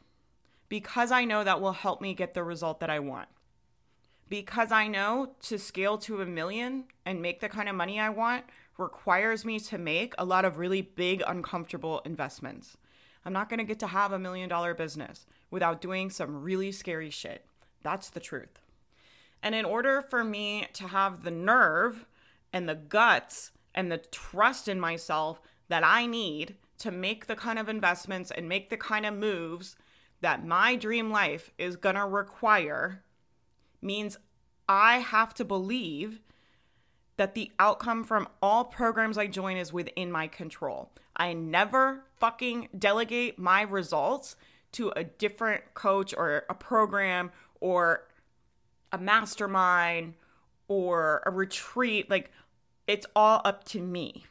Because 0.68 1.12
I 1.12 1.24
know 1.24 1.44
that 1.44 1.60
will 1.60 1.72
help 1.72 2.00
me 2.00 2.14
get 2.14 2.34
the 2.34 2.42
result 2.42 2.80
that 2.80 2.90
I 2.90 2.98
want. 2.98 3.28
Because 4.28 4.72
I 4.72 4.88
know 4.88 5.34
to 5.42 5.58
scale 5.58 5.98
to 5.98 6.20
a 6.20 6.26
million 6.26 6.84
and 7.04 7.22
make 7.22 7.40
the 7.40 7.48
kind 7.48 7.68
of 7.68 7.74
money 7.74 8.00
I 8.00 8.08
want 8.08 8.44
requires 8.78 9.44
me 9.44 9.60
to 9.60 9.78
make 9.78 10.14
a 10.18 10.24
lot 10.24 10.44
of 10.44 10.58
really 10.58 10.82
big, 10.82 11.22
uncomfortable 11.26 12.00
investments. 12.04 12.76
I'm 13.24 13.32
not 13.32 13.48
gonna 13.48 13.64
get 13.64 13.78
to 13.80 13.88
have 13.88 14.12
a 14.12 14.18
million 14.18 14.48
dollar 14.48 14.74
business 14.74 15.26
without 15.50 15.80
doing 15.80 16.10
some 16.10 16.42
really 16.42 16.72
scary 16.72 17.10
shit. 17.10 17.44
That's 17.82 18.10
the 18.10 18.20
truth. 18.20 18.60
And 19.42 19.54
in 19.54 19.64
order 19.64 20.02
for 20.02 20.22
me 20.22 20.66
to 20.74 20.88
have 20.88 21.22
the 21.22 21.30
nerve 21.30 22.04
and 22.52 22.68
the 22.68 22.74
guts 22.74 23.52
and 23.74 23.90
the 23.90 23.98
trust 23.98 24.68
in 24.68 24.80
myself 24.80 25.40
that 25.68 25.84
I 25.84 26.06
need 26.06 26.56
to 26.78 26.90
make 26.90 27.26
the 27.26 27.36
kind 27.36 27.58
of 27.58 27.68
investments 27.68 28.30
and 28.30 28.48
make 28.48 28.70
the 28.70 28.76
kind 28.76 29.06
of 29.06 29.14
moves 29.14 29.76
that 30.20 30.46
my 30.46 30.76
dream 30.76 31.10
life 31.10 31.50
is 31.58 31.76
going 31.76 31.94
to 31.94 32.06
require 32.06 33.02
means 33.80 34.18
I 34.68 34.98
have 34.98 35.34
to 35.34 35.44
believe 35.44 36.20
that 37.16 37.34
the 37.34 37.50
outcome 37.58 38.04
from 38.04 38.28
all 38.40 38.64
programs 38.64 39.18
I 39.18 39.26
join 39.26 39.56
is 39.56 39.72
within 39.72 40.10
my 40.10 40.26
control. 40.26 40.90
I 41.16 41.34
never 41.34 42.04
fucking 42.18 42.68
delegate 42.78 43.38
my 43.38 43.62
results 43.62 44.36
to 44.72 44.90
a 44.96 45.04
different 45.04 45.74
coach 45.74 46.14
or 46.16 46.44
a 46.48 46.54
program 46.54 47.30
or 47.60 48.08
a 48.92 48.98
mastermind 48.98 50.14
or 50.68 51.22
a 51.26 51.30
retreat. 51.30 52.10
Like, 52.10 52.30
it's 52.86 53.06
all 53.14 53.40
up 53.44 53.64
to 53.64 53.80
me. 53.80 54.24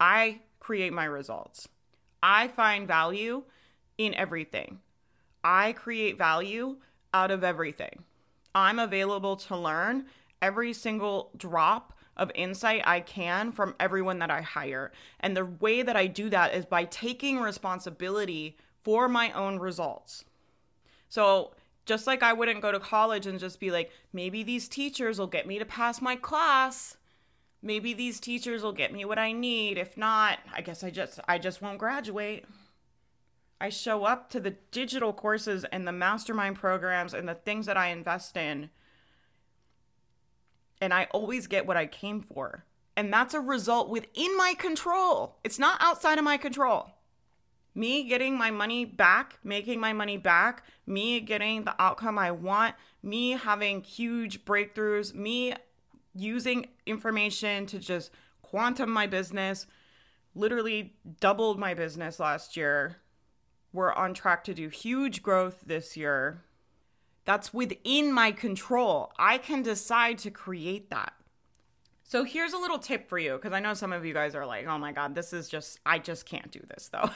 I 0.00 0.40
create 0.60 0.92
my 0.92 1.04
results. 1.04 1.68
I 2.22 2.48
find 2.48 2.88
value 2.88 3.44
in 3.98 4.14
everything. 4.14 4.80
I 5.42 5.72
create 5.72 6.16
value 6.16 6.76
out 7.12 7.30
of 7.30 7.44
everything. 7.44 8.04
I'm 8.54 8.78
available 8.78 9.36
to 9.36 9.56
learn 9.56 10.06
every 10.40 10.72
single 10.72 11.30
drop 11.36 11.92
of 12.16 12.30
insight 12.34 12.82
I 12.86 13.00
can 13.00 13.52
from 13.52 13.74
everyone 13.80 14.20
that 14.20 14.30
I 14.30 14.40
hire. 14.40 14.92
And 15.20 15.36
the 15.36 15.44
way 15.44 15.82
that 15.82 15.96
I 15.96 16.06
do 16.06 16.30
that 16.30 16.54
is 16.54 16.64
by 16.64 16.84
taking 16.84 17.38
responsibility 17.40 18.56
for 18.82 19.08
my 19.08 19.32
own 19.32 19.58
results. 19.58 20.24
So, 21.08 21.52
just 21.86 22.06
like 22.06 22.22
I 22.22 22.32
wouldn't 22.32 22.62
go 22.62 22.72
to 22.72 22.80
college 22.80 23.26
and 23.26 23.38
just 23.38 23.60
be 23.60 23.70
like, 23.70 23.90
maybe 24.12 24.42
these 24.42 24.68
teachers 24.68 25.18
will 25.18 25.26
get 25.26 25.46
me 25.46 25.58
to 25.58 25.64
pass 25.64 26.00
my 26.00 26.16
class 26.16 26.96
maybe 27.64 27.94
these 27.94 28.20
teachers 28.20 28.62
will 28.62 28.72
get 28.72 28.92
me 28.92 29.04
what 29.04 29.18
I 29.18 29.32
need. 29.32 29.78
If 29.78 29.96
not, 29.96 30.38
I 30.52 30.60
guess 30.60 30.84
I 30.84 30.90
just 30.90 31.18
I 31.26 31.38
just 31.38 31.62
won't 31.62 31.78
graduate. 31.78 32.44
I 33.60 33.70
show 33.70 34.04
up 34.04 34.28
to 34.30 34.40
the 34.40 34.56
digital 34.70 35.12
courses 35.12 35.64
and 35.72 35.88
the 35.88 35.92
mastermind 35.92 36.56
programs 36.56 37.14
and 37.14 37.26
the 37.26 37.34
things 37.34 37.66
that 37.66 37.78
I 37.78 37.88
invest 37.88 38.36
in 38.36 38.68
and 40.80 40.92
I 40.92 41.06
always 41.12 41.46
get 41.46 41.66
what 41.66 41.78
I 41.78 41.86
came 41.86 42.20
for. 42.20 42.66
And 42.96 43.12
that's 43.12 43.32
a 43.32 43.40
result 43.40 43.88
within 43.88 44.36
my 44.36 44.54
control. 44.54 45.38
It's 45.42 45.58
not 45.58 45.80
outside 45.80 46.18
of 46.18 46.24
my 46.24 46.36
control. 46.36 46.90
Me 47.74 48.04
getting 48.04 48.38
my 48.38 48.50
money 48.50 48.84
back, 48.84 49.38
making 49.42 49.80
my 49.80 49.92
money 49.92 50.16
back, 50.16 50.62
me 50.86 51.20
getting 51.20 51.64
the 51.64 51.74
outcome 51.82 52.18
I 52.18 52.30
want, 52.30 52.74
me 53.02 53.32
having 53.32 53.82
huge 53.82 54.44
breakthroughs, 54.44 55.12
me 55.14 55.54
using 56.14 56.68
information 56.86 57.66
to 57.66 57.78
just 57.78 58.10
quantum 58.42 58.90
my 58.90 59.06
business, 59.06 59.66
literally 60.34 60.94
doubled 61.20 61.58
my 61.58 61.74
business 61.74 62.20
last 62.20 62.56
year. 62.56 62.98
We're 63.72 63.92
on 63.92 64.14
track 64.14 64.44
to 64.44 64.54
do 64.54 64.68
huge 64.68 65.22
growth 65.22 65.64
this 65.66 65.96
year. 65.96 66.44
That's 67.24 67.52
within 67.52 68.12
my 68.12 68.30
control. 68.30 69.12
I 69.18 69.38
can 69.38 69.62
decide 69.62 70.18
to 70.18 70.30
create 70.30 70.90
that. 70.90 71.14
So 72.14 72.22
here's 72.22 72.52
a 72.52 72.58
little 72.58 72.78
tip 72.78 73.08
for 73.08 73.18
you 73.18 73.32
because 73.32 73.52
I 73.52 73.58
know 73.58 73.74
some 73.74 73.92
of 73.92 74.04
you 74.06 74.14
guys 74.14 74.36
are 74.36 74.46
like, 74.46 74.68
oh 74.68 74.78
my 74.78 74.92
God, 74.92 75.16
this 75.16 75.32
is 75.32 75.48
just, 75.48 75.80
I 75.84 75.98
just 75.98 76.26
can't 76.26 76.48
do 76.52 76.60
this 76.68 76.88
though. 76.92 77.10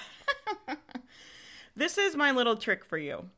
this 1.76 1.99
is 1.99 2.17
my 2.17 2.33
little 2.33 2.57
trick 2.57 2.85
for 2.85 2.99
you. 2.99 3.31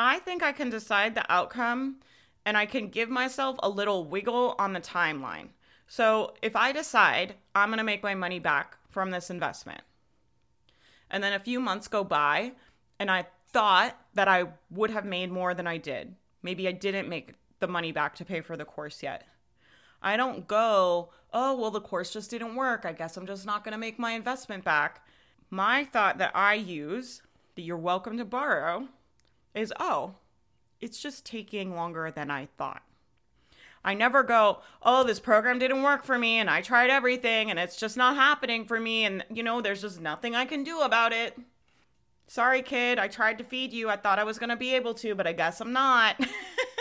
I 0.00 0.18
think 0.18 0.42
I 0.42 0.50
can 0.50 0.68
decide 0.68 1.14
the 1.14 1.32
outcome 1.32 2.00
and 2.44 2.56
I 2.56 2.66
can 2.66 2.88
give 2.88 3.08
myself 3.08 3.54
a 3.62 3.68
little 3.68 4.04
wiggle 4.04 4.56
on 4.58 4.72
the 4.72 4.80
timeline. 4.80 5.50
So 5.86 6.34
if 6.42 6.56
I 6.56 6.72
decide 6.72 7.36
I'm 7.54 7.68
going 7.68 7.78
to 7.78 7.84
make 7.84 8.02
my 8.02 8.16
money 8.16 8.40
back 8.40 8.76
from 8.88 9.12
this 9.12 9.30
investment, 9.30 9.82
and 11.08 11.22
then 11.22 11.34
a 11.34 11.38
few 11.38 11.60
months 11.60 11.86
go 11.86 12.02
by, 12.02 12.50
and 12.98 13.12
I 13.12 13.26
thought 13.52 13.96
that 14.14 14.26
I 14.26 14.46
would 14.72 14.90
have 14.90 15.04
made 15.04 15.30
more 15.30 15.54
than 15.54 15.68
I 15.68 15.76
did. 15.76 16.16
Maybe 16.42 16.66
I 16.66 16.72
didn't 16.72 17.08
make 17.08 17.34
the 17.60 17.68
money 17.68 17.92
back 17.92 18.16
to 18.16 18.24
pay 18.24 18.40
for 18.40 18.56
the 18.56 18.64
course 18.64 19.04
yet. 19.04 19.22
I 20.02 20.16
don't 20.16 20.48
go, 20.48 21.10
oh, 21.32 21.56
well, 21.56 21.70
the 21.70 21.80
course 21.80 22.12
just 22.12 22.30
didn't 22.30 22.56
work. 22.56 22.84
I 22.84 22.92
guess 22.92 23.16
I'm 23.16 23.26
just 23.26 23.46
not 23.46 23.64
going 23.64 23.72
to 23.72 23.78
make 23.78 23.98
my 23.98 24.12
investment 24.12 24.64
back. 24.64 25.04
My 25.50 25.84
thought 25.84 26.18
that 26.18 26.32
I 26.34 26.54
use, 26.54 27.22
that 27.56 27.62
you're 27.62 27.76
welcome 27.76 28.16
to 28.18 28.24
borrow, 28.24 28.88
is, 29.54 29.72
oh, 29.78 30.14
it's 30.80 31.00
just 31.00 31.26
taking 31.26 31.74
longer 31.74 32.10
than 32.10 32.30
I 32.30 32.48
thought. 32.56 32.82
I 33.84 33.94
never 33.94 34.22
go, 34.22 34.58
oh, 34.82 35.04
this 35.04 35.20
program 35.20 35.58
didn't 35.58 35.82
work 35.82 36.04
for 36.04 36.18
me 36.18 36.38
and 36.38 36.50
I 36.50 36.60
tried 36.60 36.90
everything 36.90 37.50
and 37.50 37.58
it's 37.58 37.76
just 37.76 37.96
not 37.96 38.14
happening 38.14 38.66
for 38.66 38.78
me 38.78 39.06
and, 39.06 39.24
you 39.32 39.42
know, 39.42 39.60
there's 39.60 39.80
just 39.80 40.00
nothing 40.00 40.34
I 40.34 40.44
can 40.44 40.64
do 40.64 40.80
about 40.80 41.12
it. 41.12 41.38
Sorry, 42.26 42.62
kid, 42.62 42.98
I 42.98 43.08
tried 43.08 43.38
to 43.38 43.44
feed 43.44 43.72
you. 43.72 43.88
I 43.88 43.96
thought 43.96 44.18
I 44.18 44.24
was 44.24 44.38
going 44.38 44.50
to 44.50 44.56
be 44.56 44.74
able 44.74 44.94
to, 44.94 45.14
but 45.14 45.26
I 45.26 45.32
guess 45.32 45.60
I'm 45.60 45.72
not. 45.72 46.16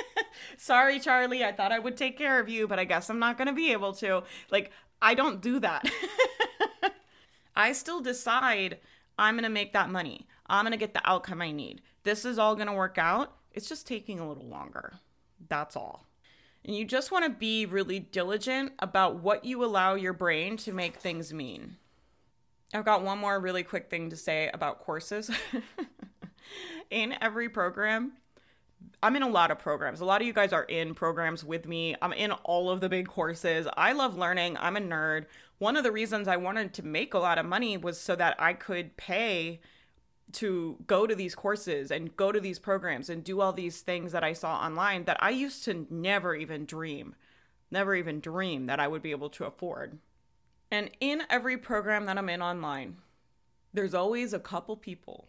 Sorry, 0.57 0.99
Charlie, 0.99 1.43
I 1.43 1.51
thought 1.51 1.71
I 1.71 1.79
would 1.79 1.97
take 1.97 2.17
care 2.17 2.39
of 2.39 2.49
you, 2.49 2.67
but 2.67 2.79
I 2.79 2.85
guess 2.85 3.09
I'm 3.09 3.19
not 3.19 3.37
going 3.37 3.47
to 3.47 3.53
be 3.53 3.71
able 3.71 3.93
to. 3.93 4.23
Like, 4.51 4.71
I 5.01 5.13
don't 5.13 5.41
do 5.41 5.59
that. 5.59 5.89
I 7.55 7.73
still 7.73 8.01
decide 8.01 8.79
I'm 9.17 9.35
going 9.35 9.43
to 9.43 9.49
make 9.49 9.73
that 9.73 9.89
money. 9.89 10.27
I'm 10.47 10.63
going 10.63 10.71
to 10.71 10.77
get 10.77 10.93
the 10.93 11.07
outcome 11.07 11.41
I 11.41 11.51
need. 11.51 11.81
This 12.03 12.25
is 12.25 12.39
all 12.39 12.55
going 12.55 12.67
to 12.67 12.73
work 12.73 12.97
out. 12.97 13.35
It's 13.51 13.69
just 13.69 13.87
taking 13.87 14.19
a 14.19 14.27
little 14.27 14.47
longer. 14.47 14.93
That's 15.47 15.75
all. 15.75 16.05
And 16.65 16.75
you 16.75 16.85
just 16.85 17.11
want 17.11 17.25
to 17.25 17.31
be 17.31 17.65
really 17.65 17.99
diligent 17.99 18.73
about 18.79 19.17
what 19.17 19.45
you 19.45 19.63
allow 19.63 19.95
your 19.95 20.13
brain 20.13 20.57
to 20.57 20.73
make 20.73 20.97
things 20.97 21.33
mean. 21.33 21.77
I've 22.73 22.85
got 22.85 23.03
one 23.03 23.17
more 23.17 23.39
really 23.39 23.63
quick 23.63 23.89
thing 23.89 24.09
to 24.09 24.15
say 24.15 24.49
about 24.53 24.79
courses. 24.79 25.31
in 26.89 27.15
every 27.21 27.49
program, 27.49 28.13
I'm 29.01 29.15
in 29.15 29.23
a 29.23 29.29
lot 29.29 29.51
of 29.51 29.59
programs. 29.59 30.01
A 30.01 30.05
lot 30.05 30.21
of 30.21 30.27
you 30.27 30.33
guys 30.33 30.51
are 30.51 30.63
in 30.63 30.93
programs 30.93 31.43
with 31.43 31.67
me. 31.67 31.95
I'm 32.01 32.13
in 32.13 32.31
all 32.31 32.69
of 32.69 32.81
the 32.81 32.89
big 32.89 33.07
courses. 33.07 33.67
I 33.77 33.93
love 33.93 34.17
learning. 34.17 34.57
I'm 34.59 34.77
a 34.77 34.81
nerd. 34.81 35.25
One 35.57 35.77
of 35.77 35.83
the 35.83 35.91
reasons 35.91 36.27
I 36.27 36.37
wanted 36.37 36.73
to 36.75 36.85
make 36.85 37.13
a 37.13 37.19
lot 37.19 37.37
of 37.37 37.45
money 37.45 37.77
was 37.77 37.99
so 37.99 38.15
that 38.15 38.35
I 38.39 38.53
could 38.53 38.97
pay 38.97 39.61
to 40.33 40.77
go 40.85 41.07
to 41.07 41.15
these 41.15 41.35
courses 41.35 41.91
and 41.91 42.15
go 42.15 42.31
to 42.31 42.39
these 42.39 42.59
programs 42.59 43.09
and 43.09 43.23
do 43.23 43.41
all 43.41 43.53
these 43.53 43.81
things 43.81 44.11
that 44.11 44.23
I 44.23 44.33
saw 44.33 44.59
online 44.59 45.05
that 45.05 45.17
I 45.21 45.31
used 45.31 45.63
to 45.65 45.87
never 45.89 46.35
even 46.35 46.65
dream, 46.65 47.15
never 47.71 47.95
even 47.95 48.19
dream 48.19 48.65
that 48.67 48.79
I 48.79 48.87
would 48.87 49.01
be 49.01 49.11
able 49.11 49.29
to 49.31 49.45
afford. 49.45 49.97
And 50.69 50.91
in 50.99 51.23
every 51.29 51.57
program 51.57 52.05
that 52.05 52.17
I'm 52.17 52.29
in 52.29 52.41
online, 52.41 52.97
there's 53.73 53.93
always 53.93 54.33
a 54.33 54.39
couple 54.39 54.75
people 54.77 55.28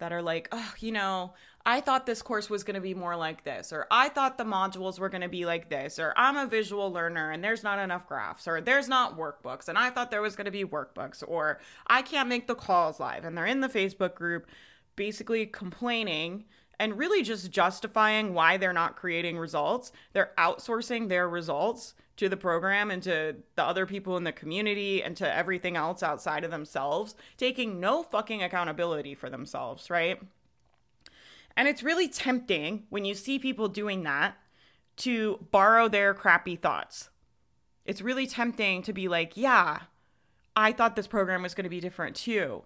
that 0.00 0.12
are 0.12 0.22
like, 0.22 0.48
oh, 0.52 0.74
you 0.80 0.92
know, 0.92 1.32
I 1.64 1.80
thought 1.80 2.06
this 2.06 2.22
course 2.22 2.50
was 2.50 2.64
going 2.64 2.74
to 2.74 2.80
be 2.80 2.94
more 2.94 3.16
like 3.16 3.44
this, 3.44 3.72
or 3.72 3.86
I 3.90 4.08
thought 4.08 4.38
the 4.38 4.44
modules 4.44 4.98
were 4.98 5.08
going 5.08 5.20
to 5.20 5.28
be 5.28 5.46
like 5.46 5.68
this, 5.68 5.98
or 5.98 6.12
I'm 6.16 6.36
a 6.36 6.46
visual 6.46 6.90
learner 6.92 7.30
and 7.30 7.44
there's 7.44 7.62
not 7.62 7.78
enough 7.78 8.08
graphs, 8.08 8.48
or 8.48 8.60
there's 8.60 8.88
not 8.88 9.18
workbooks 9.18 9.68
and 9.68 9.78
I 9.78 9.90
thought 9.90 10.10
there 10.10 10.22
was 10.22 10.36
going 10.36 10.46
to 10.46 10.50
be 10.50 10.64
workbooks, 10.64 11.22
or 11.26 11.60
I 11.86 12.02
can't 12.02 12.28
make 12.28 12.46
the 12.46 12.54
calls 12.54 12.98
live. 12.98 13.24
And 13.24 13.36
they're 13.36 13.46
in 13.46 13.60
the 13.60 13.68
Facebook 13.68 14.14
group 14.14 14.46
basically 14.96 15.46
complaining 15.46 16.44
and 16.78 16.96
really 16.96 17.22
just 17.22 17.50
justifying 17.50 18.32
why 18.32 18.56
they're 18.56 18.72
not 18.72 18.96
creating 18.96 19.38
results. 19.38 19.92
They're 20.14 20.32
outsourcing 20.38 21.08
their 21.08 21.28
results 21.28 21.94
to 22.20 22.28
the 22.28 22.36
program 22.36 22.90
and 22.90 23.02
to 23.02 23.34
the 23.56 23.64
other 23.64 23.86
people 23.86 24.18
in 24.18 24.24
the 24.24 24.32
community 24.32 25.02
and 25.02 25.16
to 25.16 25.34
everything 25.34 25.74
else 25.74 26.02
outside 26.02 26.44
of 26.44 26.50
themselves, 26.50 27.14
taking 27.38 27.80
no 27.80 28.02
fucking 28.02 28.42
accountability 28.42 29.14
for 29.14 29.30
themselves, 29.30 29.88
right? 29.88 30.20
And 31.56 31.66
it's 31.66 31.82
really 31.82 32.08
tempting 32.08 32.84
when 32.90 33.06
you 33.06 33.14
see 33.14 33.38
people 33.38 33.68
doing 33.68 34.02
that 34.02 34.36
to 34.98 35.46
borrow 35.50 35.88
their 35.88 36.12
crappy 36.12 36.56
thoughts. 36.56 37.08
It's 37.86 38.02
really 38.02 38.26
tempting 38.26 38.82
to 38.82 38.92
be 38.92 39.08
like, 39.08 39.34
yeah, 39.34 39.78
I 40.54 40.72
thought 40.72 40.96
this 40.96 41.06
program 41.06 41.40
was 41.40 41.54
going 41.54 41.64
to 41.64 41.70
be 41.70 41.80
different 41.80 42.16
too. 42.16 42.64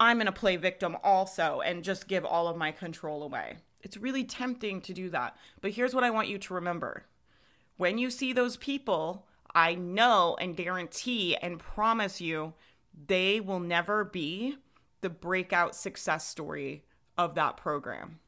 I'm 0.00 0.16
going 0.16 0.26
to 0.26 0.32
play 0.32 0.56
victim 0.56 0.96
also 1.04 1.60
and 1.64 1.84
just 1.84 2.08
give 2.08 2.24
all 2.24 2.48
of 2.48 2.56
my 2.56 2.72
control 2.72 3.22
away. 3.22 3.58
It's 3.82 3.96
really 3.96 4.24
tempting 4.24 4.80
to 4.80 4.92
do 4.92 5.10
that. 5.10 5.36
But 5.60 5.70
here's 5.70 5.94
what 5.94 6.02
I 6.02 6.10
want 6.10 6.26
you 6.26 6.38
to 6.38 6.54
remember 6.54 7.04
when 7.76 7.98
you 7.98 8.10
see 8.10 8.32
those 8.32 8.56
people, 8.56 9.26
I 9.54 9.74
know 9.74 10.36
and 10.40 10.56
guarantee 10.56 11.36
and 11.36 11.58
promise 11.58 12.20
you 12.20 12.54
they 13.06 13.40
will 13.40 13.60
never 13.60 14.04
be 14.04 14.56
the 15.00 15.10
breakout 15.10 15.74
success 15.74 16.26
story 16.26 16.84
of 17.18 17.34
that 17.34 17.56
program. 17.56 18.20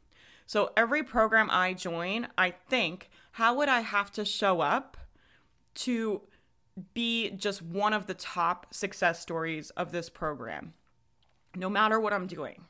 So 0.47 0.71
every 0.77 1.03
program 1.03 1.49
I 1.51 1.75
join, 1.75 2.29
I 2.39 2.51
think, 2.51 3.11
how 3.33 3.55
would 3.57 3.69
I 3.69 3.81
have 3.81 4.11
to 4.13 4.25
show 4.25 4.61
up 4.61 4.97
to 5.75 6.23
be 6.95 7.31
just 7.31 7.61
one 7.61 7.93
of 7.93 8.07
the 8.07 8.15
top 8.15 8.73
success 8.73 9.21
stories 9.21 9.71
of 9.71 9.93
this 9.93 10.09
program, 10.09 10.73
no 11.55 11.69
matter 11.69 12.01
what 12.01 12.13
I'm 12.13 12.27
doing? 12.27 12.65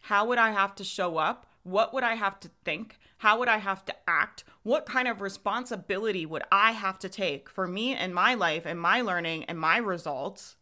How 0.00 0.26
would 0.26 0.38
I 0.38 0.50
have 0.50 0.74
to 0.74 0.84
show 0.84 1.16
up 1.16 1.46
what 1.64 1.92
would 1.92 2.04
I 2.04 2.14
have 2.14 2.38
to 2.40 2.50
think? 2.64 2.98
How 3.18 3.38
would 3.38 3.48
I 3.48 3.56
have 3.56 3.84
to 3.86 3.94
act? 4.06 4.44
What 4.62 4.86
kind 4.86 5.08
of 5.08 5.20
responsibility 5.20 6.24
would 6.26 6.42
I 6.52 6.72
have 6.72 6.98
to 7.00 7.08
take 7.08 7.48
for 7.48 7.66
me 7.66 7.94
and 7.94 8.14
my 8.14 8.34
life 8.34 8.64
and 8.66 8.78
my 8.78 9.00
learning 9.00 9.44
and 9.44 9.58
my 9.58 9.78
results 9.78 10.56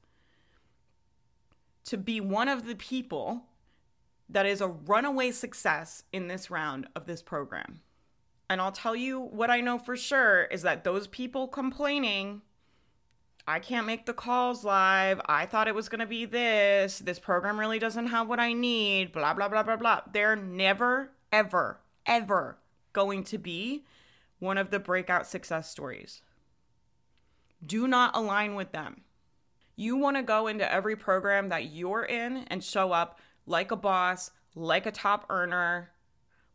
to 1.85 1.99
be 1.99 2.21
one 2.21 2.49
of 2.49 2.67
the 2.67 2.77
people 2.77 3.43
that 4.29 4.47
is 4.47 4.61
a 4.61 4.69
runaway 4.69 5.33
success 5.33 6.05
in 6.12 6.29
this 6.29 6.51
round 6.51 6.87
of 6.95 7.07
this 7.07 7.21
program? 7.21 7.81
And 8.49 8.61
I'll 8.61 8.73
tell 8.73 8.95
you 8.95 9.19
what 9.19 9.51
I 9.51 9.61
know 9.61 9.79
for 9.79 9.97
sure 9.97 10.45
is 10.45 10.62
that 10.62 10.85
those 10.85 11.09
people 11.09 11.49
complaining 11.49 12.43
I 13.46 13.59
can't 13.59 13.87
make 13.87 14.07
the 14.07 14.12
calls 14.12 14.62
live. 14.62 15.20
I 15.26 15.46
thought 15.46 15.66
it 15.66 15.74
was 15.74 15.88
going 15.88 16.00
to 16.00 16.07
be 16.07 16.26
this. 16.26 17.00
This 17.00 17.18
program 17.18 17.59
really 17.59 17.81
doesn't 17.81 18.07
have 18.07 18.28
what 18.28 18.38
I 18.38 18.52
need. 18.52 19.12
Blah, 19.12 19.35
blah, 19.35 19.48
blah, 19.48 19.64
blah, 19.64 19.76
blah. 19.76 20.02
They're 20.12 20.37
never, 20.37 21.11
ever, 21.33 21.81
ever 22.07 22.59
going 22.92 23.24
to 23.24 23.38
be 23.38 23.85
one 24.38 24.59
of 24.59 24.70
the 24.70 24.78
breakout 24.78 25.26
success 25.26 25.68
stories. 25.68 26.22
Do 27.64 27.88
not 27.88 28.14
align 28.14 28.55
with 28.55 28.70
them. 28.70 29.02
You 29.74 29.96
want 29.96 30.16
to 30.16 30.22
go 30.22 30.46
into 30.46 30.70
every 30.70 30.94
program 30.94 31.48
that 31.48 31.72
you're 31.72 32.05
in 32.05 32.44
and 32.48 32.62
show 32.62 32.92
up 32.92 33.20
like 33.46 33.72
a 33.72 33.76
boss, 33.76 34.31
like 34.55 34.87
a 34.87 34.92
top 34.92 35.26
earner, 35.31 35.90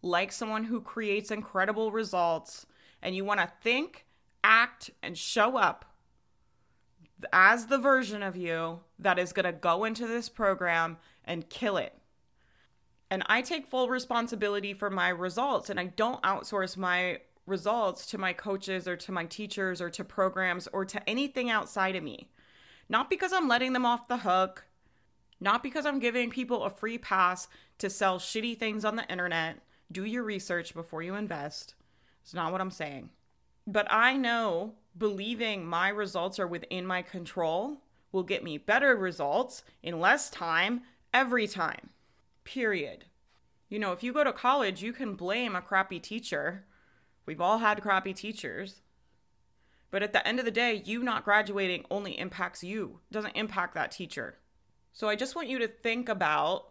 like 0.02 0.32
someone 0.32 0.66
who 0.66 0.80
creates 0.80 1.32
incredible 1.32 1.92
results. 1.92 2.66
And 3.02 3.14
you 3.16 3.26
want 3.26 3.42
to 3.42 3.52
think, 3.62 4.06
act, 4.44 4.90
and 5.04 5.18
show 5.18 5.58
up 5.58 5.86
as 7.34 7.68
the 7.68 7.78
version 7.78 8.24
of 8.24 8.36
you 8.36 8.82
that 9.00 9.20
is 9.20 9.34
going 9.34 9.46
to 9.46 9.52
go 9.52 9.84
into 9.84 10.08
this 10.08 10.30
program 10.30 10.98
and 11.26 11.50
kill 11.50 11.78
it. 11.78 11.94
And 13.10 13.24
I 13.28 13.42
take 13.42 13.68
full 13.68 13.90
responsibility 13.90 14.74
for 14.74 14.90
my 14.90 15.10
results 15.10 15.70
and 15.70 15.80
I 15.80 15.86
don't 15.86 16.22
outsource 16.24 16.78
my 16.78 17.20
results 17.46 18.06
to 18.08 18.18
my 18.18 18.34
coaches 18.34 18.88
or 18.88 18.98
to 18.98 19.12
my 19.12 19.26
teachers 19.26 19.82
or 19.82 19.90
to 19.90 20.04
programs 20.04 20.68
or 20.68 20.84
to 20.86 21.10
anything 21.10 21.50
outside 21.50 21.96
of 21.96 22.04
me. 22.04 22.30
Not 22.90 23.10
because 23.10 23.34
I'm 23.34 23.48
letting 23.48 23.74
them 23.74 23.86
off 23.86 24.08
the 24.08 24.18
hook, 24.18 24.66
not 25.40 25.64
because 25.64 25.86
I'm 25.86 26.00
giving 26.00 26.30
people 26.30 26.64
a 26.64 26.70
free 26.70 26.98
pass 26.98 27.48
to 27.80 27.90
sell 27.90 28.20
shitty 28.20 28.58
things 28.58 28.84
on 28.84 28.96
the 28.96 29.10
internet. 29.10 29.60
Do 29.92 30.04
your 30.04 30.24
research 30.24 30.74
before 30.74 31.02
you 31.02 31.16
invest. 31.16 31.76
It's 32.22 32.34
not 32.34 32.52
what 32.52 32.62
I'm 32.62 32.72
saying. 32.72 33.10
But 33.66 33.88
I 33.90 34.18
know 34.18 34.74
believing 34.98 35.66
my 35.66 35.90
results 35.90 36.40
are 36.40 36.48
within 36.48 36.86
my 36.86 37.02
control 37.02 37.82
will 38.12 38.24
get 38.24 38.44
me 38.44 38.58
better 38.58 38.96
results 38.96 39.64
in 39.84 40.00
less 40.00 40.30
time 40.30 40.82
every 41.14 41.48
time. 41.48 41.90
Period. 42.44 43.06
You 43.70 43.80
know, 43.80 43.92
if 43.92 44.02
you 44.02 44.14
go 44.14 44.24
to 44.24 44.32
college, 44.32 44.82
you 44.82 44.94
can 44.94 45.16
blame 45.16 45.56
a 45.56 45.62
crappy 45.62 46.00
teacher. 46.00 46.66
We've 47.26 47.42
all 47.42 47.58
had 47.58 47.82
crappy 47.82 48.14
teachers. 48.14 48.82
But 49.92 50.04
at 50.04 50.14
the 50.14 50.26
end 50.28 50.40
of 50.40 50.46
the 50.46 50.52
day, 50.52 50.82
you 50.86 51.04
not 51.04 51.26
graduating 51.26 51.86
only 51.92 52.18
impacts 52.18 52.64
you, 52.64 53.00
it 53.10 53.14
doesn't 53.14 53.36
impact 53.36 53.76
that 53.76 53.92
teacher. 53.92 54.38
So 54.94 55.08
I 55.10 55.16
just 55.16 55.36
want 55.36 55.48
you 55.48 55.60
to 55.60 55.68
think 55.68 56.10
about 56.10 56.70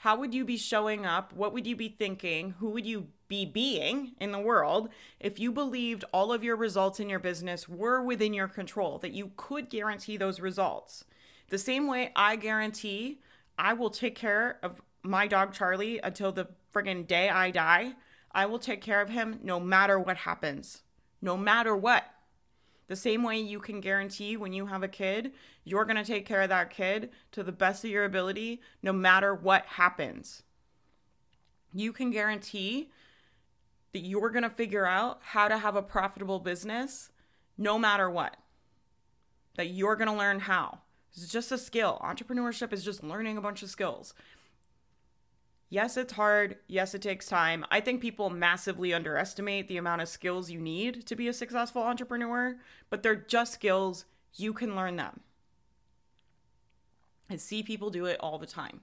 how 0.00 0.16
would 0.16 0.32
you 0.32 0.46
be 0.46 0.56
showing 0.56 1.04
up? 1.04 1.34
What 1.34 1.52
would 1.52 1.66
you 1.66 1.76
be 1.76 1.90
thinking? 1.90 2.54
Who 2.58 2.70
would 2.70 2.86
you 2.86 3.08
be 3.28 3.44
being 3.44 4.12
in 4.18 4.32
the 4.32 4.38
world 4.38 4.88
if 5.20 5.38
you 5.38 5.52
believed 5.52 6.04
all 6.10 6.32
of 6.32 6.42
your 6.42 6.56
results 6.56 7.00
in 7.00 7.10
your 7.10 7.18
business 7.18 7.68
were 7.68 8.02
within 8.02 8.32
your 8.32 8.48
control, 8.48 8.96
that 9.00 9.12
you 9.12 9.32
could 9.36 9.68
guarantee 9.68 10.16
those 10.16 10.40
results? 10.40 11.04
The 11.50 11.58
same 11.58 11.86
way 11.86 12.12
I 12.16 12.36
guarantee 12.36 13.20
I 13.58 13.74
will 13.74 13.90
take 13.90 14.14
care 14.14 14.58
of 14.62 14.80
my 15.02 15.26
dog 15.26 15.52
Charlie 15.52 15.98
until 15.98 16.32
the 16.32 16.48
friggin' 16.72 17.06
day 17.06 17.28
I 17.28 17.50
die. 17.50 17.92
I 18.32 18.46
will 18.46 18.58
take 18.58 18.80
care 18.80 19.02
of 19.02 19.10
him 19.10 19.38
no 19.42 19.60
matter 19.60 20.00
what 20.00 20.16
happens. 20.16 20.80
No 21.20 21.36
matter 21.36 21.76
what. 21.76 22.04
The 22.90 22.96
same 22.96 23.22
way 23.22 23.38
you 23.38 23.60
can 23.60 23.80
guarantee 23.80 24.36
when 24.36 24.52
you 24.52 24.66
have 24.66 24.82
a 24.82 24.88
kid, 24.88 25.30
you're 25.62 25.84
going 25.84 25.94
to 25.96 26.04
take 26.04 26.26
care 26.26 26.42
of 26.42 26.48
that 26.48 26.70
kid 26.70 27.10
to 27.30 27.44
the 27.44 27.52
best 27.52 27.84
of 27.84 27.90
your 27.92 28.04
ability, 28.04 28.62
no 28.82 28.92
matter 28.92 29.32
what 29.32 29.64
happens. 29.64 30.42
You 31.72 31.92
can 31.92 32.10
guarantee 32.10 32.90
that 33.92 34.00
you're 34.00 34.30
going 34.30 34.42
to 34.42 34.50
figure 34.50 34.86
out 34.86 35.20
how 35.22 35.46
to 35.46 35.58
have 35.58 35.76
a 35.76 35.82
profitable 35.82 36.40
business 36.40 37.12
no 37.56 37.78
matter 37.78 38.10
what. 38.10 38.36
That 39.54 39.68
you're 39.68 39.94
going 39.94 40.10
to 40.10 40.18
learn 40.18 40.40
how. 40.40 40.80
It's 41.12 41.28
just 41.28 41.52
a 41.52 41.58
skill. 41.58 42.00
Entrepreneurship 42.02 42.72
is 42.72 42.84
just 42.84 43.04
learning 43.04 43.36
a 43.36 43.40
bunch 43.40 43.62
of 43.62 43.70
skills. 43.70 44.14
Yes, 45.72 45.96
it's 45.96 46.12
hard. 46.12 46.58
Yes, 46.66 46.94
it 46.94 47.02
takes 47.02 47.26
time. 47.26 47.64
I 47.70 47.80
think 47.80 48.00
people 48.00 48.28
massively 48.28 48.92
underestimate 48.92 49.68
the 49.68 49.76
amount 49.76 50.02
of 50.02 50.08
skills 50.08 50.50
you 50.50 50.60
need 50.60 51.06
to 51.06 51.14
be 51.14 51.28
a 51.28 51.32
successful 51.32 51.82
entrepreneur, 51.82 52.58
but 52.90 53.04
they're 53.04 53.14
just 53.14 53.54
skills. 53.54 54.04
You 54.34 54.52
can 54.52 54.74
learn 54.74 54.96
them. 54.96 55.20
I 57.30 57.36
see 57.36 57.62
people 57.62 57.90
do 57.90 58.06
it 58.06 58.18
all 58.18 58.38
the 58.38 58.46
time. 58.46 58.80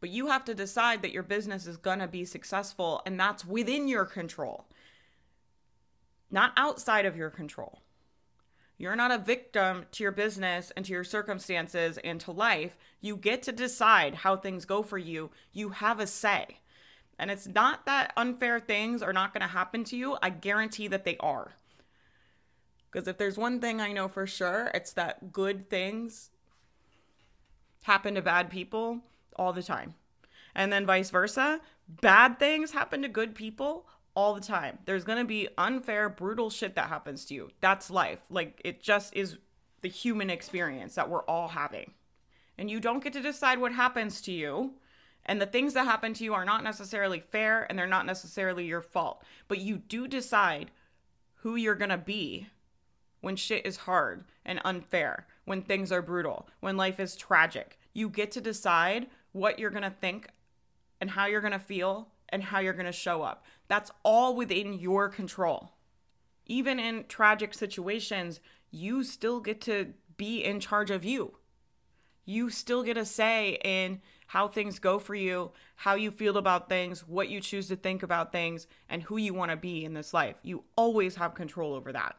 But 0.00 0.10
you 0.10 0.26
have 0.26 0.44
to 0.46 0.54
decide 0.54 1.00
that 1.02 1.12
your 1.12 1.22
business 1.22 1.68
is 1.68 1.76
going 1.76 2.00
to 2.00 2.08
be 2.08 2.24
successful, 2.24 3.00
and 3.06 3.18
that's 3.18 3.44
within 3.44 3.86
your 3.86 4.04
control, 4.04 4.66
not 6.28 6.52
outside 6.56 7.06
of 7.06 7.16
your 7.16 7.30
control. 7.30 7.82
You're 8.78 8.96
not 8.96 9.10
a 9.10 9.18
victim 9.18 9.86
to 9.92 10.04
your 10.04 10.12
business 10.12 10.72
and 10.76 10.84
to 10.84 10.92
your 10.92 11.02
circumstances 11.04 11.98
and 12.04 12.20
to 12.20 12.30
life. 12.30 12.78
You 13.00 13.16
get 13.16 13.42
to 13.42 13.52
decide 13.52 14.14
how 14.14 14.36
things 14.36 14.64
go 14.64 14.84
for 14.84 14.98
you. 14.98 15.30
You 15.52 15.70
have 15.70 15.98
a 15.98 16.06
say. 16.06 16.60
And 17.18 17.30
it's 17.30 17.48
not 17.48 17.86
that 17.86 18.12
unfair 18.16 18.60
things 18.60 19.02
are 19.02 19.12
not 19.12 19.34
going 19.34 19.42
to 19.42 19.48
happen 19.48 19.82
to 19.84 19.96
you. 19.96 20.16
I 20.22 20.30
guarantee 20.30 20.86
that 20.88 21.04
they 21.04 21.16
are. 21.18 21.52
Because 22.90 23.08
if 23.08 23.18
there's 23.18 23.36
one 23.36 23.60
thing 23.60 23.80
I 23.80 23.92
know 23.92 24.06
for 24.06 24.26
sure, 24.26 24.70
it's 24.72 24.92
that 24.92 25.32
good 25.32 25.68
things 25.68 26.30
happen 27.82 28.14
to 28.14 28.22
bad 28.22 28.48
people 28.48 29.00
all 29.36 29.52
the 29.52 29.62
time. 29.62 29.94
And 30.54 30.72
then 30.72 30.86
vice 30.86 31.10
versa, 31.10 31.60
bad 31.88 32.38
things 32.38 32.70
happen 32.70 33.02
to 33.02 33.08
good 33.08 33.34
people 33.34 33.86
all 34.18 34.34
the 34.34 34.40
time. 34.40 34.80
There's 34.84 35.04
going 35.04 35.20
to 35.20 35.24
be 35.24 35.46
unfair, 35.56 36.08
brutal 36.08 36.50
shit 36.50 36.74
that 36.74 36.88
happens 36.88 37.24
to 37.26 37.34
you. 37.34 37.50
That's 37.60 37.88
life. 37.88 38.18
Like 38.28 38.60
it 38.64 38.82
just 38.82 39.14
is 39.14 39.38
the 39.80 39.88
human 39.88 40.28
experience 40.28 40.96
that 40.96 41.08
we're 41.08 41.22
all 41.26 41.46
having. 41.46 41.92
And 42.58 42.68
you 42.68 42.80
don't 42.80 43.02
get 43.02 43.12
to 43.12 43.22
decide 43.22 43.60
what 43.60 43.70
happens 43.70 44.20
to 44.22 44.32
you. 44.32 44.72
And 45.24 45.40
the 45.40 45.46
things 45.46 45.72
that 45.74 45.84
happen 45.84 46.14
to 46.14 46.24
you 46.24 46.34
are 46.34 46.44
not 46.44 46.64
necessarily 46.64 47.20
fair 47.20 47.64
and 47.70 47.78
they're 47.78 47.86
not 47.86 48.06
necessarily 48.06 48.66
your 48.66 48.80
fault. 48.80 49.22
But 49.46 49.60
you 49.60 49.76
do 49.76 50.08
decide 50.08 50.72
who 51.42 51.54
you're 51.54 51.76
going 51.76 51.90
to 51.90 51.96
be 51.96 52.48
when 53.20 53.36
shit 53.36 53.64
is 53.64 53.76
hard 53.76 54.24
and 54.44 54.60
unfair, 54.64 55.28
when 55.44 55.62
things 55.62 55.92
are 55.92 56.02
brutal, 56.02 56.48
when 56.58 56.76
life 56.76 56.98
is 56.98 57.14
tragic. 57.14 57.78
You 57.92 58.08
get 58.08 58.32
to 58.32 58.40
decide 58.40 59.06
what 59.30 59.60
you're 59.60 59.70
going 59.70 59.84
to 59.84 59.90
think 59.90 60.26
and 61.00 61.10
how 61.10 61.26
you're 61.26 61.40
going 61.40 61.52
to 61.52 61.60
feel 61.60 62.08
and 62.30 62.42
how 62.42 62.60
you're 62.60 62.72
going 62.72 62.86
to 62.86 62.92
show 62.92 63.22
up. 63.22 63.44
That's 63.68 63.90
all 64.04 64.34
within 64.34 64.72
your 64.74 65.08
control. 65.08 65.72
Even 66.46 66.78
in 66.78 67.04
tragic 67.08 67.54
situations, 67.54 68.40
you 68.70 69.04
still 69.04 69.40
get 69.40 69.60
to 69.62 69.94
be 70.16 70.42
in 70.44 70.60
charge 70.60 70.90
of 70.90 71.04
you. 71.04 71.34
You 72.24 72.50
still 72.50 72.82
get 72.82 72.98
a 72.98 73.04
say 73.04 73.58
in 73.64 74.00
how 74.26 74.48
things 74.48 74.78
go 74.78 74.98
for 74.98 75.14
you, 75.14 75.52
how 75.76 75.94
you 75.94 76.10
feel 76.10 76.36
about 76.36 76.68
things, 76.68 77.08
what 77.08 77.30
you 77.30 77.40
choose 77.40 77.68
to 77.68 77.76
think 77.76 78.02
about 78.02 78.32
things, 78.32 78.66
and 78.90 79.02
who 79.02 79.16
you 79.16 79.32
want 79.32 79.50
to 79.50 79.56
be 79.56 79.84
in 79.84 79.94
this 79.94 80.12
life. 80.12 80.36
You 80.42 80.64
always 80.76 81.16
have 81.16 81.34
control 81.34 81.72
over 81.72 81.92
that. 81.92 82.16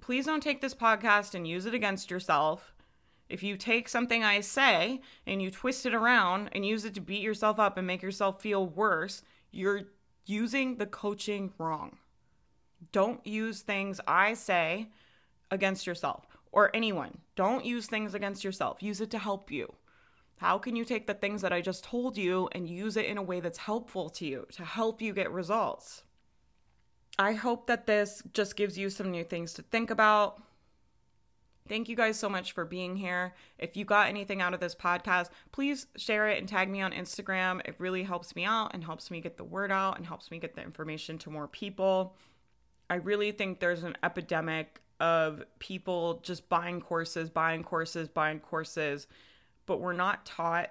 Please 0.00 0.26
don't 0.26 0.42
take 0.42 0.60
this 0.60 0.74
podcast 0.74 1.34
and 1.34 1.46
use 1.46 1.66
it 1.66 1.74
against 1.74 2.10
yourself. 2.10 2.74
If 3.28 3.42
you 3.42 3.56
take 3.56 3.88
something 3.88 4.24
I 4.24 4.40
say 4.40 5.02
and 5.26 5.40
you 5.40 5.50
twist 5.50 5.86
it 5.86 5.94
around 5.94 6.48
and 6.52 6.64
use 6.64 6.84
it 6.84 6.94
to 6.94 7.00
beat 7.00 7.22
yourself 7.22 7.58
up 7.58 7.76
and 7.76 7.86
make 7.86 8.02
yourself 8.02 8.40
feel 8.40 8.66
worse, 8.66 9.22
you're 9.54 9.82
using 10.26 10.76
the 10.76 10.86
coaching 10.86 11.52
wrong. 11.58 11.98
Don't 12.92 13.26
use 13.26 13.62
things 13.62 14.00
I 14.06 14.34
say 14.34 14.88
against 15.50 15.86
yourself 15.86 16.26
or 16.52 16.74
anyone. 16.74 17.18
Don't 17.36 17.64
use 17.64 17.86
things 17.86 18.14
against 18.14 18.44
yourself. 18.44 18.82
Use 18.82 19.00
it 19.00 19.10
to 19.10 19.18
help 19.18 19.50
you. 19.50 19.74
How 20.36 20.58
can 20.58 20.76
you 20.76 20.84
take 20.84 21.06
the 21.06 21.14
things 21.14 21.42
that 21.42 21.52
I 21.52 21.60
just 21.60 21.84
told 21.84 22.16
you 22.16 22.48
and 22.52 22.68
use 22.68 22.96
it 22.96 23.06
in 23.06 23.18
a 23.18 23.22
way 23.22 23.40
that's 23.40 23.58
helpful 23.58 24.10
to 24.10 24.26
you 24.26 24.46
to 24.52 24.64
help 24.64 25.00
you 25.00 25.12
get 25.12 25.30
results? 25.30 26.02
I 27.18 27.32
hope 27.32 27.66
that 27.68 27.86
this 27.86 28.22
just 28.32 28.56
gives 28.56 28.76
you 28.76 28.90
some 28.90 29.10
new 29.10 29.24
things 29.24 29.54
to 29.54 29.62
think 29.62 29.90
about. 29.90 30.42
Thank 31.66 31.88
you 31.88 31.96
guys 31.96 32.18
so 32.18 32.28
much 32.28 32.52
for 32.52 32.66
being 32.66 32.94
here. 32.94 33.32
If 33.58 33.74
you 33.74 33.86
got 33.86 34.08
anything 34.08 34.42
out 34.42 34.52
of 34.52 34.60
this 34.60 34.74
podcast, 34.74 35.30
please 35.50 35.86
share 35.96 36.28
it 36.28 36.38
and 36.38 36.46
tag 36.46 36.68
me 36.68 36.82
on 36.82 36.92
Instagram. 36.92 37.66
It 37.66 37.76
really 37.78 38.02
helps 38.02 38.36
me 38.36 38.44
out 38.44 38.72
and 38.74 38.84
helps 38.84 39.10
me 39.10 39.22
get 39.22 39.38
the 39.38 39.44
word 39.44 39.72
out 39.72 39.96
and 39.96 40.04
helps 40.04 40.30
me 40.30 40.38
get 40.38 40.54
the 40.54 40.62
information 40.62 41.16
to 41.18 41.30
more 41.30 41.48
people. 41.48 42.16
I 42.90 42.96
really 42.96 43.32
think 43.32 43.60
there's 43.60 43.82
an 43.82 43.96
epidemic 44.02 44.82
of 45.00 45.42
people 45.58 46.20
just 46.22 46.50
buying 46.50 46.82
courses, 46.82 47.30
buying 47.30 47.64
courses, 47.64 48.08
buying 48.08 48.40
courses, 48.40 49.06
but 49.64 49.80
we're 49.80 49.94
not 49.94 50.26
taught 50.26 50.70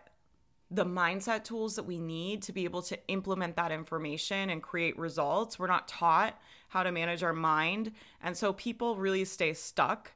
the 0.69 0.85
mindset 0.85 1.43
tools 1.43 1.75
that 1.75 1.87
we 1.87 1.97
need 1.97 2.43
to 2.43 2.51
be 2.51 2.65
able 2.65 2.83
to 2.83 2.99
implement 3.07 3.55
that 3.55 3.71
information 3.71 4.51
and 4.51 4.61
create 4.61 4.95
results. 4.99 5.57
We're 5.57 5.65
not 5.65 5.87
taught 5.87 6.39
how 6.67 6.83
to 6.83 6.91
manage 6.91 7.23
our 7.23 7.33
mind. 7.33 7.93
And 8.21 8.37
so 8.37 8.53
people 8.53 8.95
really 8.95 9.25
stay 9.25 9.55
stuck 9.55 10.11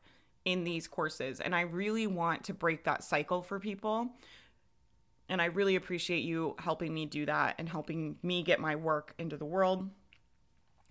in 0.48 0.64
these 0.64 0.88
courses. 0.88 1.42
And 1.42 1.54
I 1.54 1.62
really 1.62 2.08
want 2.08 2.46
to 2.46 2.54
break 2.54 2.86
that 2.86 3.04
cycle 3.04 3.42
for 3.42 3.60
people. 3.60 4.08
And 5.28 5.42
I 5.42 5.46
really 5.46 5.76
appreciate 5.76 6.24
you 6.24 6.56
helping 6.58 6.94
me 6.94 7.06
do 7.06 7.26
that 7.26 7.56
and 7.60 7.68
helping 7.68 8.16
me 8.24 8.44
get 8.44 8.62
my 8.62 8.78
work 8.78 9.14
into 9.20 9.36
the 9.36 9.44
world. 9.44 9.90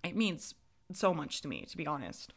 It 0.03 0.15
means 0.15 0.53
so 0.93 1.11
much 1.11 1.41
to 1.41 1.47
me, 1.47 1.65
to 1.71 1.75
be 1.75 1.87
honest. 1.87 2.35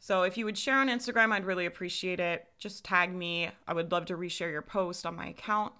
So 0.00 0.24
if 0.24 0.36
you 0.36 0.44
would 0.44 0.58
share 0.58 0.78
on 0.78 0.88
Instagram, 0.88 1.30
I'd 1.30 1.44
really 1.44 1.66
appreciate 1.66 2.18
it. 2.18 2.48
Just 2.58 2.84
tag 2.84 3.14
me. 3.14 3.50
I 3.68 3.72
would 3.72 3.92
love 3.92 4.06
to 4.06 4.16
reshare 4.16 4.50
your 4.50 4.62
post 4.62 5.06
on 5.06 5.14
my 5.14 5.28
account. 5.28 5.72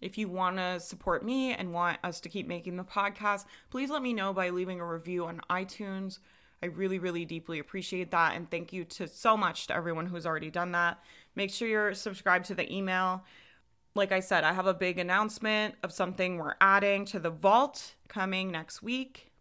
If 0.00 0.16
you 0.16 0.28
want 0.28 0.58
to 0.58 0.78
support 0.78 1.24
me 1.24 1.54
and 1.54 1.72
want 1.72 1.98
us 2.04 2.20
to 2.20 2.28
keep 2.28 2.46
making 2.46 2.76
the 2.76 2.84
podcast, 2.84 3.46
please 3.68 3.90
let 3.90 4.00
me 4.00 4.12
know 4.12 4.32
by 4.32 4.50
leaving 4.50 4.80
a 4.80 4.86
review 4.86 5.26
on 5.26 5.40
iTunes 5.50 6.20
I 6.62 6.66
really, 6.66 6.98
really 6.98 7.24
deeply 7.24 7.58
appreciate 7.58 8.10
that. 8.12 8.36
And 8.36 8.50
thank 8.50 8.72
you 8.72 8.84
to 8.84 9.08
so 9.08 9.36
much 9.36 9.66
to 9.66 9.74
everyone 9.74 10.06
who's 10.06 10.26
already 10.26 10.50
done 10.50 10.72
that. 10.72 11.02
Make 11.34 11.50
sure 11.50 11.66
you're 11.66 11.94
subscribed 11.94 12.46
to 12.46 12.54
the 12.54 12.72
email. 12.72 13.24
Like 13.94 14.12
I 14.12 14.20
said, 14.20 14.44
I 14.44 14.52
have 14.52 14.66
a 14.66 14.74
big 14.74 14.98
announcement 14.98 15.74
of 15.82 15.92
something 15.92 16.36
we're 16.36 16.54
adding 16.60 17.04
to 17.06 17.18
the 17.18 17.30
vault 17.30 17.94
coming 18.08 18.50
next 18.50 18.82
week. 18.82 19.32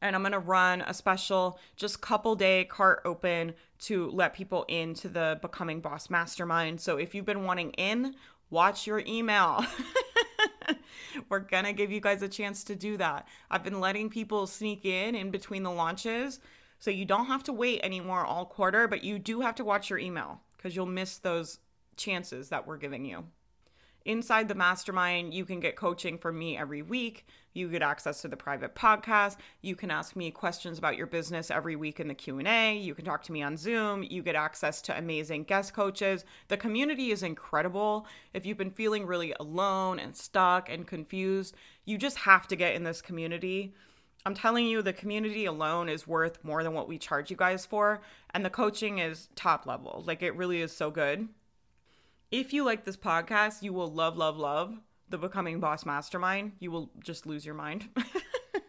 And 0.00 0.14
I'm 0.14 0.22
going 0.22 0.32
to 0.32 0.38
run 0.38 0.82
a 0.82 0.94
special, 0.94 1.58
just 1.76 2.00
couple 2.00 2.34
day 2.34 2.64
cart 2.64 3.02
open 3.04 3.54
to 3.80 4.10
let 4.10 4.34
people 4.34 4.64
into 4.68 5.08
the 5.08 5.38
Becoming 5.42 5.80
Boss 5.80 6.10
Mastermind. 6.10 6.80
So 6.80 6.96
if 6.96 7.14
you've 7.14 7.24
been 7.24 7.44
wanting 7.44 7.72
in, 7.72 8.14
watch 8.50 8.86
your 8.86 9.02
email. 9.06 9.64
We're 11.28 11.40
gonna 11.40 11.72
give 11.72 11.90
you 11.90 12.00
guys 12.00 12.22
a 12.22 12.28
chance 12.28 12.64
to 12.64 12.74
do 12.74 12.96
that. 12.96 13.26
I've 13.50 13.64
been 13.64 13.80
letting 13.80 14.10
people 14.10 14.46
sneak 14.46 14.84
in 14.84 15.14
in 15.14 15.30
between 15.30 15.62
the 15.62 15.70
launches. 15.70 16.40
So 16.78 16.90
you 16.90 17.04
don't 17.04 17.26
have 17.26 17.42
to 17.44 17.52
wait 17.52 17.80
anymore 17.82 18.24
all 18.24 18.44
quarter, 18.44 18.86
but 18.86 19.02
you 19.02 19.18
do 19.18 19.40
have 19.40 19.54
to 19.56 19.64
watch 19.64 19.88
your 19.88 19.98
email 19.98 20.40
because 20.56 20.76
you'll 20.76 20.86
miss 20.86 21.18
those 21.18 21.58
chances 21.96 22.50
that 22.50 22.66
we're 22.66 22.76
giving 22.76 23.04
you. 23.04 23.24
Inside 24.06 24.46
the 24.46 24.54
mastermind, 24.54 25.34
you 25.34 25.44
can 25.44 25.58
get 25.58 25.74
coaching 25.74 26.16
from 26.16 26.38
me 26.38 26.56
every 26.56 26.80
week. 26.80 27.26
You 27.54 27.68
get 27.68 27.82
access 27.82 28.22
to 28.22 28.28
the 28.28 28.36
private 28.36 28.76
podcast. 28.76 29.38
You 29.62 29.74
can 29.74 29.90
ask 29.90 30.14
me 30.14 30.30
questions 30.30 30.78
about 30.78 30.96
your 30.96 31.08
business 31.08 31.50
every 31.50 31.74
week 31.74 31.98
in 31.98 32.06
the 32.06 32.14
Q&A. 32.14 32.78
You 32.78 32.94
can 32.94 33.04
talk 33.04 33.24
to 33.24 33.32
me 33.32 33.42
on 33.42 33.56
Zoom. 33.56 34.04
You 34.04 34.22
get 34.22 34.36
access 34.36 34.80
to 34.82 34.96
amazing 34.96 35.42
guest 35.42 35.74
coaches. 35.74 36.24
The 36.46 36.56
community 36.56 37.10
is 37.10 37.24
incredible. 37.24 38.06
If 38.32 38.46
you've 38.46 38.56
been 38.56 38.70
feeling 38.70 39.06
really 39.06 39.34
alone 39.40 39.98
and 39.98 40.16
stuck 40.16 40.70
and 40.70 40.86
confused, 40.86 41.56
you 41.84 41.98
just 41.98 42.18
have 42.18 42.46
to 42.46 42.54
get 42.54 42.76
in 42.76 42.84
this 42.84 43.02
community. 43.02 43.74
I'm 44.24 44.34
telling 44.34 44.66
you, 44.66 44.82
the 44.82 44.92
community 44.92 45.46
alone 45.46 45.88
is 45.88 46.06
worth 46.06 46.38
more 46.44 46.62
than 46.62 46.74
what 46.74 46.86
we 46.86 46.96
charge 46.96 47.28
you 47.28 47.36
guys 47.36 47.66
for. 47.66 48.02
And 48.30 48.44
the 48.44 48.50
coaching 48.50 49.00
is 49.00 49.30
top 49.34 49.66
level. 49.66 50.04
Like, 50.06 50.22
it 50.22 50.36
really 50.36 50.60
is 50.60 50.70
so 50.70 50.92
good. 50.92 51.26
If 52.32 52.52
you 52.52 52.64
like 52.64 52.84
this 52.84 52.96
podcast, 52.96 53.62
you 53.62 53.72
will 53.72 53.92
love, 53.92 54.16
love, 54.16 54.36
love 54.36 54.76
the 55.08 55.16
Becoming 55.16 55.60
Boss 55.60 55.86
Mastermind. 55.86 56.52
You 56.58 56.72
will 56.72 56.90
just 56.98 57.24
lose 57.24 57.46
your 57.46 57.54
mind. 57.54 57.88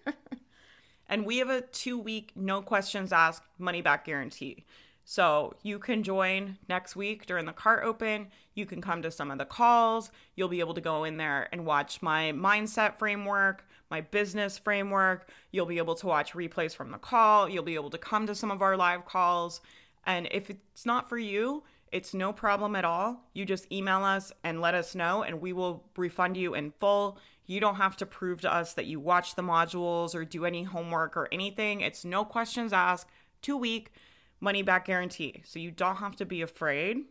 and 1.10 1.26
we 1.26 1.39
have 1.39 1.50
a 1.50 1.62
two 1.62 1.98
week, 1.98 2.34
no 2.36 2.62
questions 2.62 3.12
asked 3.12 3.41
money 3.58 3.82
back 3.82 4.06
guarantee. 4.06 4.65
So 5.06 5.56
you 5.63 5.80
can 5.80 6.04
join 6.04 6.58
next 6.70 6.96
week 6.96 7.26
during 7.26 7.48
the 7.48 7.52
cart 7.52 7.84
open. 7.84 8.28
You 8.54 8.67
can 8.67 8.80
come 8.80 9.02
to 9.02 9.10
some 9.10 9.32
of 9.32 9.39
the 9.39 9.46
calls. 9.46 10.12
You'll 10.36 10.50
be 10.50 10.60
able 10.60 10.76
to 10.76 10.82
go 10.82 11.04
in 11.04 11.17
there 11.17 11.50
and 11.52 11.65
watch 11.65 12.04
my 12.04 12.34
mindset 12.34 13.00
framework, 13.00 13.65
my 13.89 14.02
business 14.02 14.60
framework. 14.60 15.30
You'll 15.52 15.65
be 15.65 15.80
able 15.80 15.96
to 15.96 16.06
watch 16.06 16.34
replays 16.34 16.76
from 16.76 16.91
the 16.91 17.00
call. 17.00 17.50
You'll 17.50 17.63
be 17.63 17.76
able 17.76 17.89
to 17.89 17.98
come 17.98 18.28
to 18.28 18.36
some 18.36 18.52
of 18.52 18.62
our 18.62 18.78
live 18.78 19.06
calls. 19.06 19.62
And 20.06 20.28
if 20.30 20.52
it's 20.52 20.86
not 20.86 21.10
for 21.10 21.17
you, 21.17 21.63
it's 21.91 22.13
no 22.13 22.34
problem 22.34 22.76
at 22.76 22.86
all. 22.86 23.23
You 23.34 23.45
just 23.45 23.71
email 23.71 24.04
us 24.04 24.32
and 24.43 24.62
let 24.62 24.76
us 24.76 24.95
know, 24.95 25.23
and 25.23 25.41
we 25.41 25.54
will 25.54 25.84
refund 25.95 26.38
you 26.38 26.54
in 26.54 26.71
full. 26.71 27.17
You 27.45 27.60
don't 27.60 27.76
have 27.76 27.95
to 27.97 28.06
prove 28.06 28.41
to 28.41 28.54
us 28.54 28.73
that 28.73 28.86
you 28.86 29.00
watch 29.00 29.36
the 29.36 29.41
modules 29.41 30.13
or 30.13 30.26
do 30.26 30.45
any 30.45 30.63
homework 30.63 31.15
or 31.15 31.30
anything. 31.32 31.82
It's 31.82 32.04
no 32.04 32.26
questions 32.26 32.73
asked, 32.73 33.10
two 33.41 33.58
week 33.58 33.91
money 34.39 34.62
back 34.62 34.86
guarantee. 34.86 35.41
So 35.45 35.60
you 35.60 35.71
don't 35.71 35.97
have 35.97 36.15
to 36.17 36.26
be 36.26 36.41
afraid. 36.41 37.06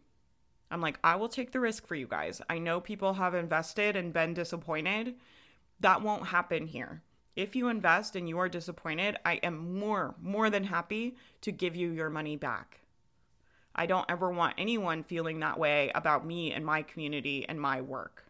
I'm 0.71 0.81
like, 0.81 0.99
I 1.03 1.17
will 1.17 1.29
take 1.29 1.53
the 1.53 1.61
risk 1.61 1.87
for 1.87 1.95
you 1.95 2.07
guys. 2.07 2.43
I 2.51 2.59
know 2.59 2.81
people 2.81 3.15
have 3.15 3.35
invested 3.35 3.97
and 3.97 4.13
been 4.13 4.35
disappointed, 4.35 5.15
That 5.81 6.03
won't 6.03 6.27
happen 6.27 6.67
here. 6.67 7.03
If 7.37 7.55
you 7.55 7.69
invest 7.69 8.17
and 8.17 8.29
you 8.29 8.39
are 8.39 8.49
disappointed, 8.49 9.19
I 9.25 9.35
am 9.43 9.79
more, 9.79 10.15
more 10.21 10.49
than 10.49 10.65
happy 10.65 11.17
to 11.43 11.53
give 11.53 11.77
you 11.77 11.91
your 11.91 12.09
money 12.09 12.37
back. 12.37 12.81
I 13.77 13.87
don't 13.87 14.07
ever 14.09 14.31
want 14.31 14.55
anyone 14.57 15.05
feeling 15.05 15.39
that 15.41 15.59
way 15.59 15.93
about 15.95 16.27
me 16.27 16.53
and 16.53 16.65
my 16.65 16.83
community 16.83 17.47
and 17.49 17.61
my 17.61 17.83
work. 17.83 18.25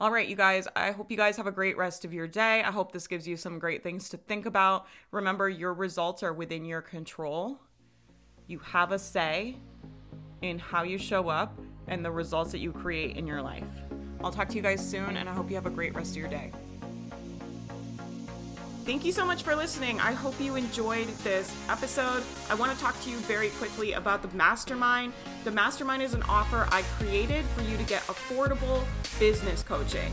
All 0.00 0.10
right, 0.10 0.26
you 0.26 0.36
guys, 0.36 0.66
I 0.74 0.92
hope 0.92 1.10
you 1.10 1.16
guys 1.16 1.36
have 1.36 1.46
a 1.46 1.52
great 1.52 1.76
rest 1.76 2.04
of 2.04 2.12
your 2.12 2.26
day. 2.26 2.62
I 2.62 2.70
hope 2.70 2.92
this 2.92 3.06
gives 3.06 3.26
you 3.26 3.36
some 3.36 3.58
great 3.58 3.82
things 3.82 4.08
to 4.10 4.16
think 4.16 4.46
about. 4.46 4.86
Remember, 5.10 5.48
your 5.48 5.74
results 5.74 6.22
are 6.22 6.32
within 6.32 6.64
your 6.64 6.82
control. 6.82 7.60
You 8.46 8.60
have 8.60 8.92
a 8.92 8.98
say 8.98 9.56
in 10.40 10.58
how 10.58 10.82
you 10.82 10.98
show 10.98 11.28
up 11.28 11.56
and 11.88 12.04
the 12.04 12.10
results 12.10 12.52
that 12.52 12.58
you 12.58 12.72
create 12.72 13.16
in 13.16 13.26
your 13.26 13.42
life. 13.42 13.64
I'll 14.22 14.32
talk 14.32 14.48
to 14.50 14.56
you 14.56 14.62
guys 14.62 14.88
soon, 14.88 15.16
and 15.16 15.28
I 15.28 15.34
hope 15.34 15.50
you 15.50 15.56
have 15.56 15.66
a 15.66 15.70
great 15.70 15.94
rest 15.94 16.12
of 16.12 16.16
your 16.16 16.28
day. 16.28 16.52
Thank 18.84 19.04
you 19.04 19.12
so 19.12 19.24
much 19.24 19.44
for 19.44 19.54
listening. 19.54 20.00
I 20.00 20.10
hope 20.10 20.40
you 20.40 20.56
enjoyed 20.56 21.06
this 21.22 21.54
episode. 21.68 22.24
I 22.50 22.56
want 22.56 22.76
to 22.76 22.78
talk 22.82 23.00
to 23.02 23.10
you 23.10 23.16
very 23.18 23.50
quickly 23.50 23.92
about 23.92 24.22
the 24.22 24.36
mastermind. 24.36 25.12
The 25.44 25.52
mastermind 25.52 26.02
is 26.02 26.14
an 26.14 26.22
offer 26.24 26.66
I 26.72 26.82
created 26.98 27.44
for 27.54 27.62
you 27.62 27.76
to 27.76 27.84
get 27.84 28.02
affordable 28.02 28.84
business 29.20 29.62
coaching. 29.62 30.12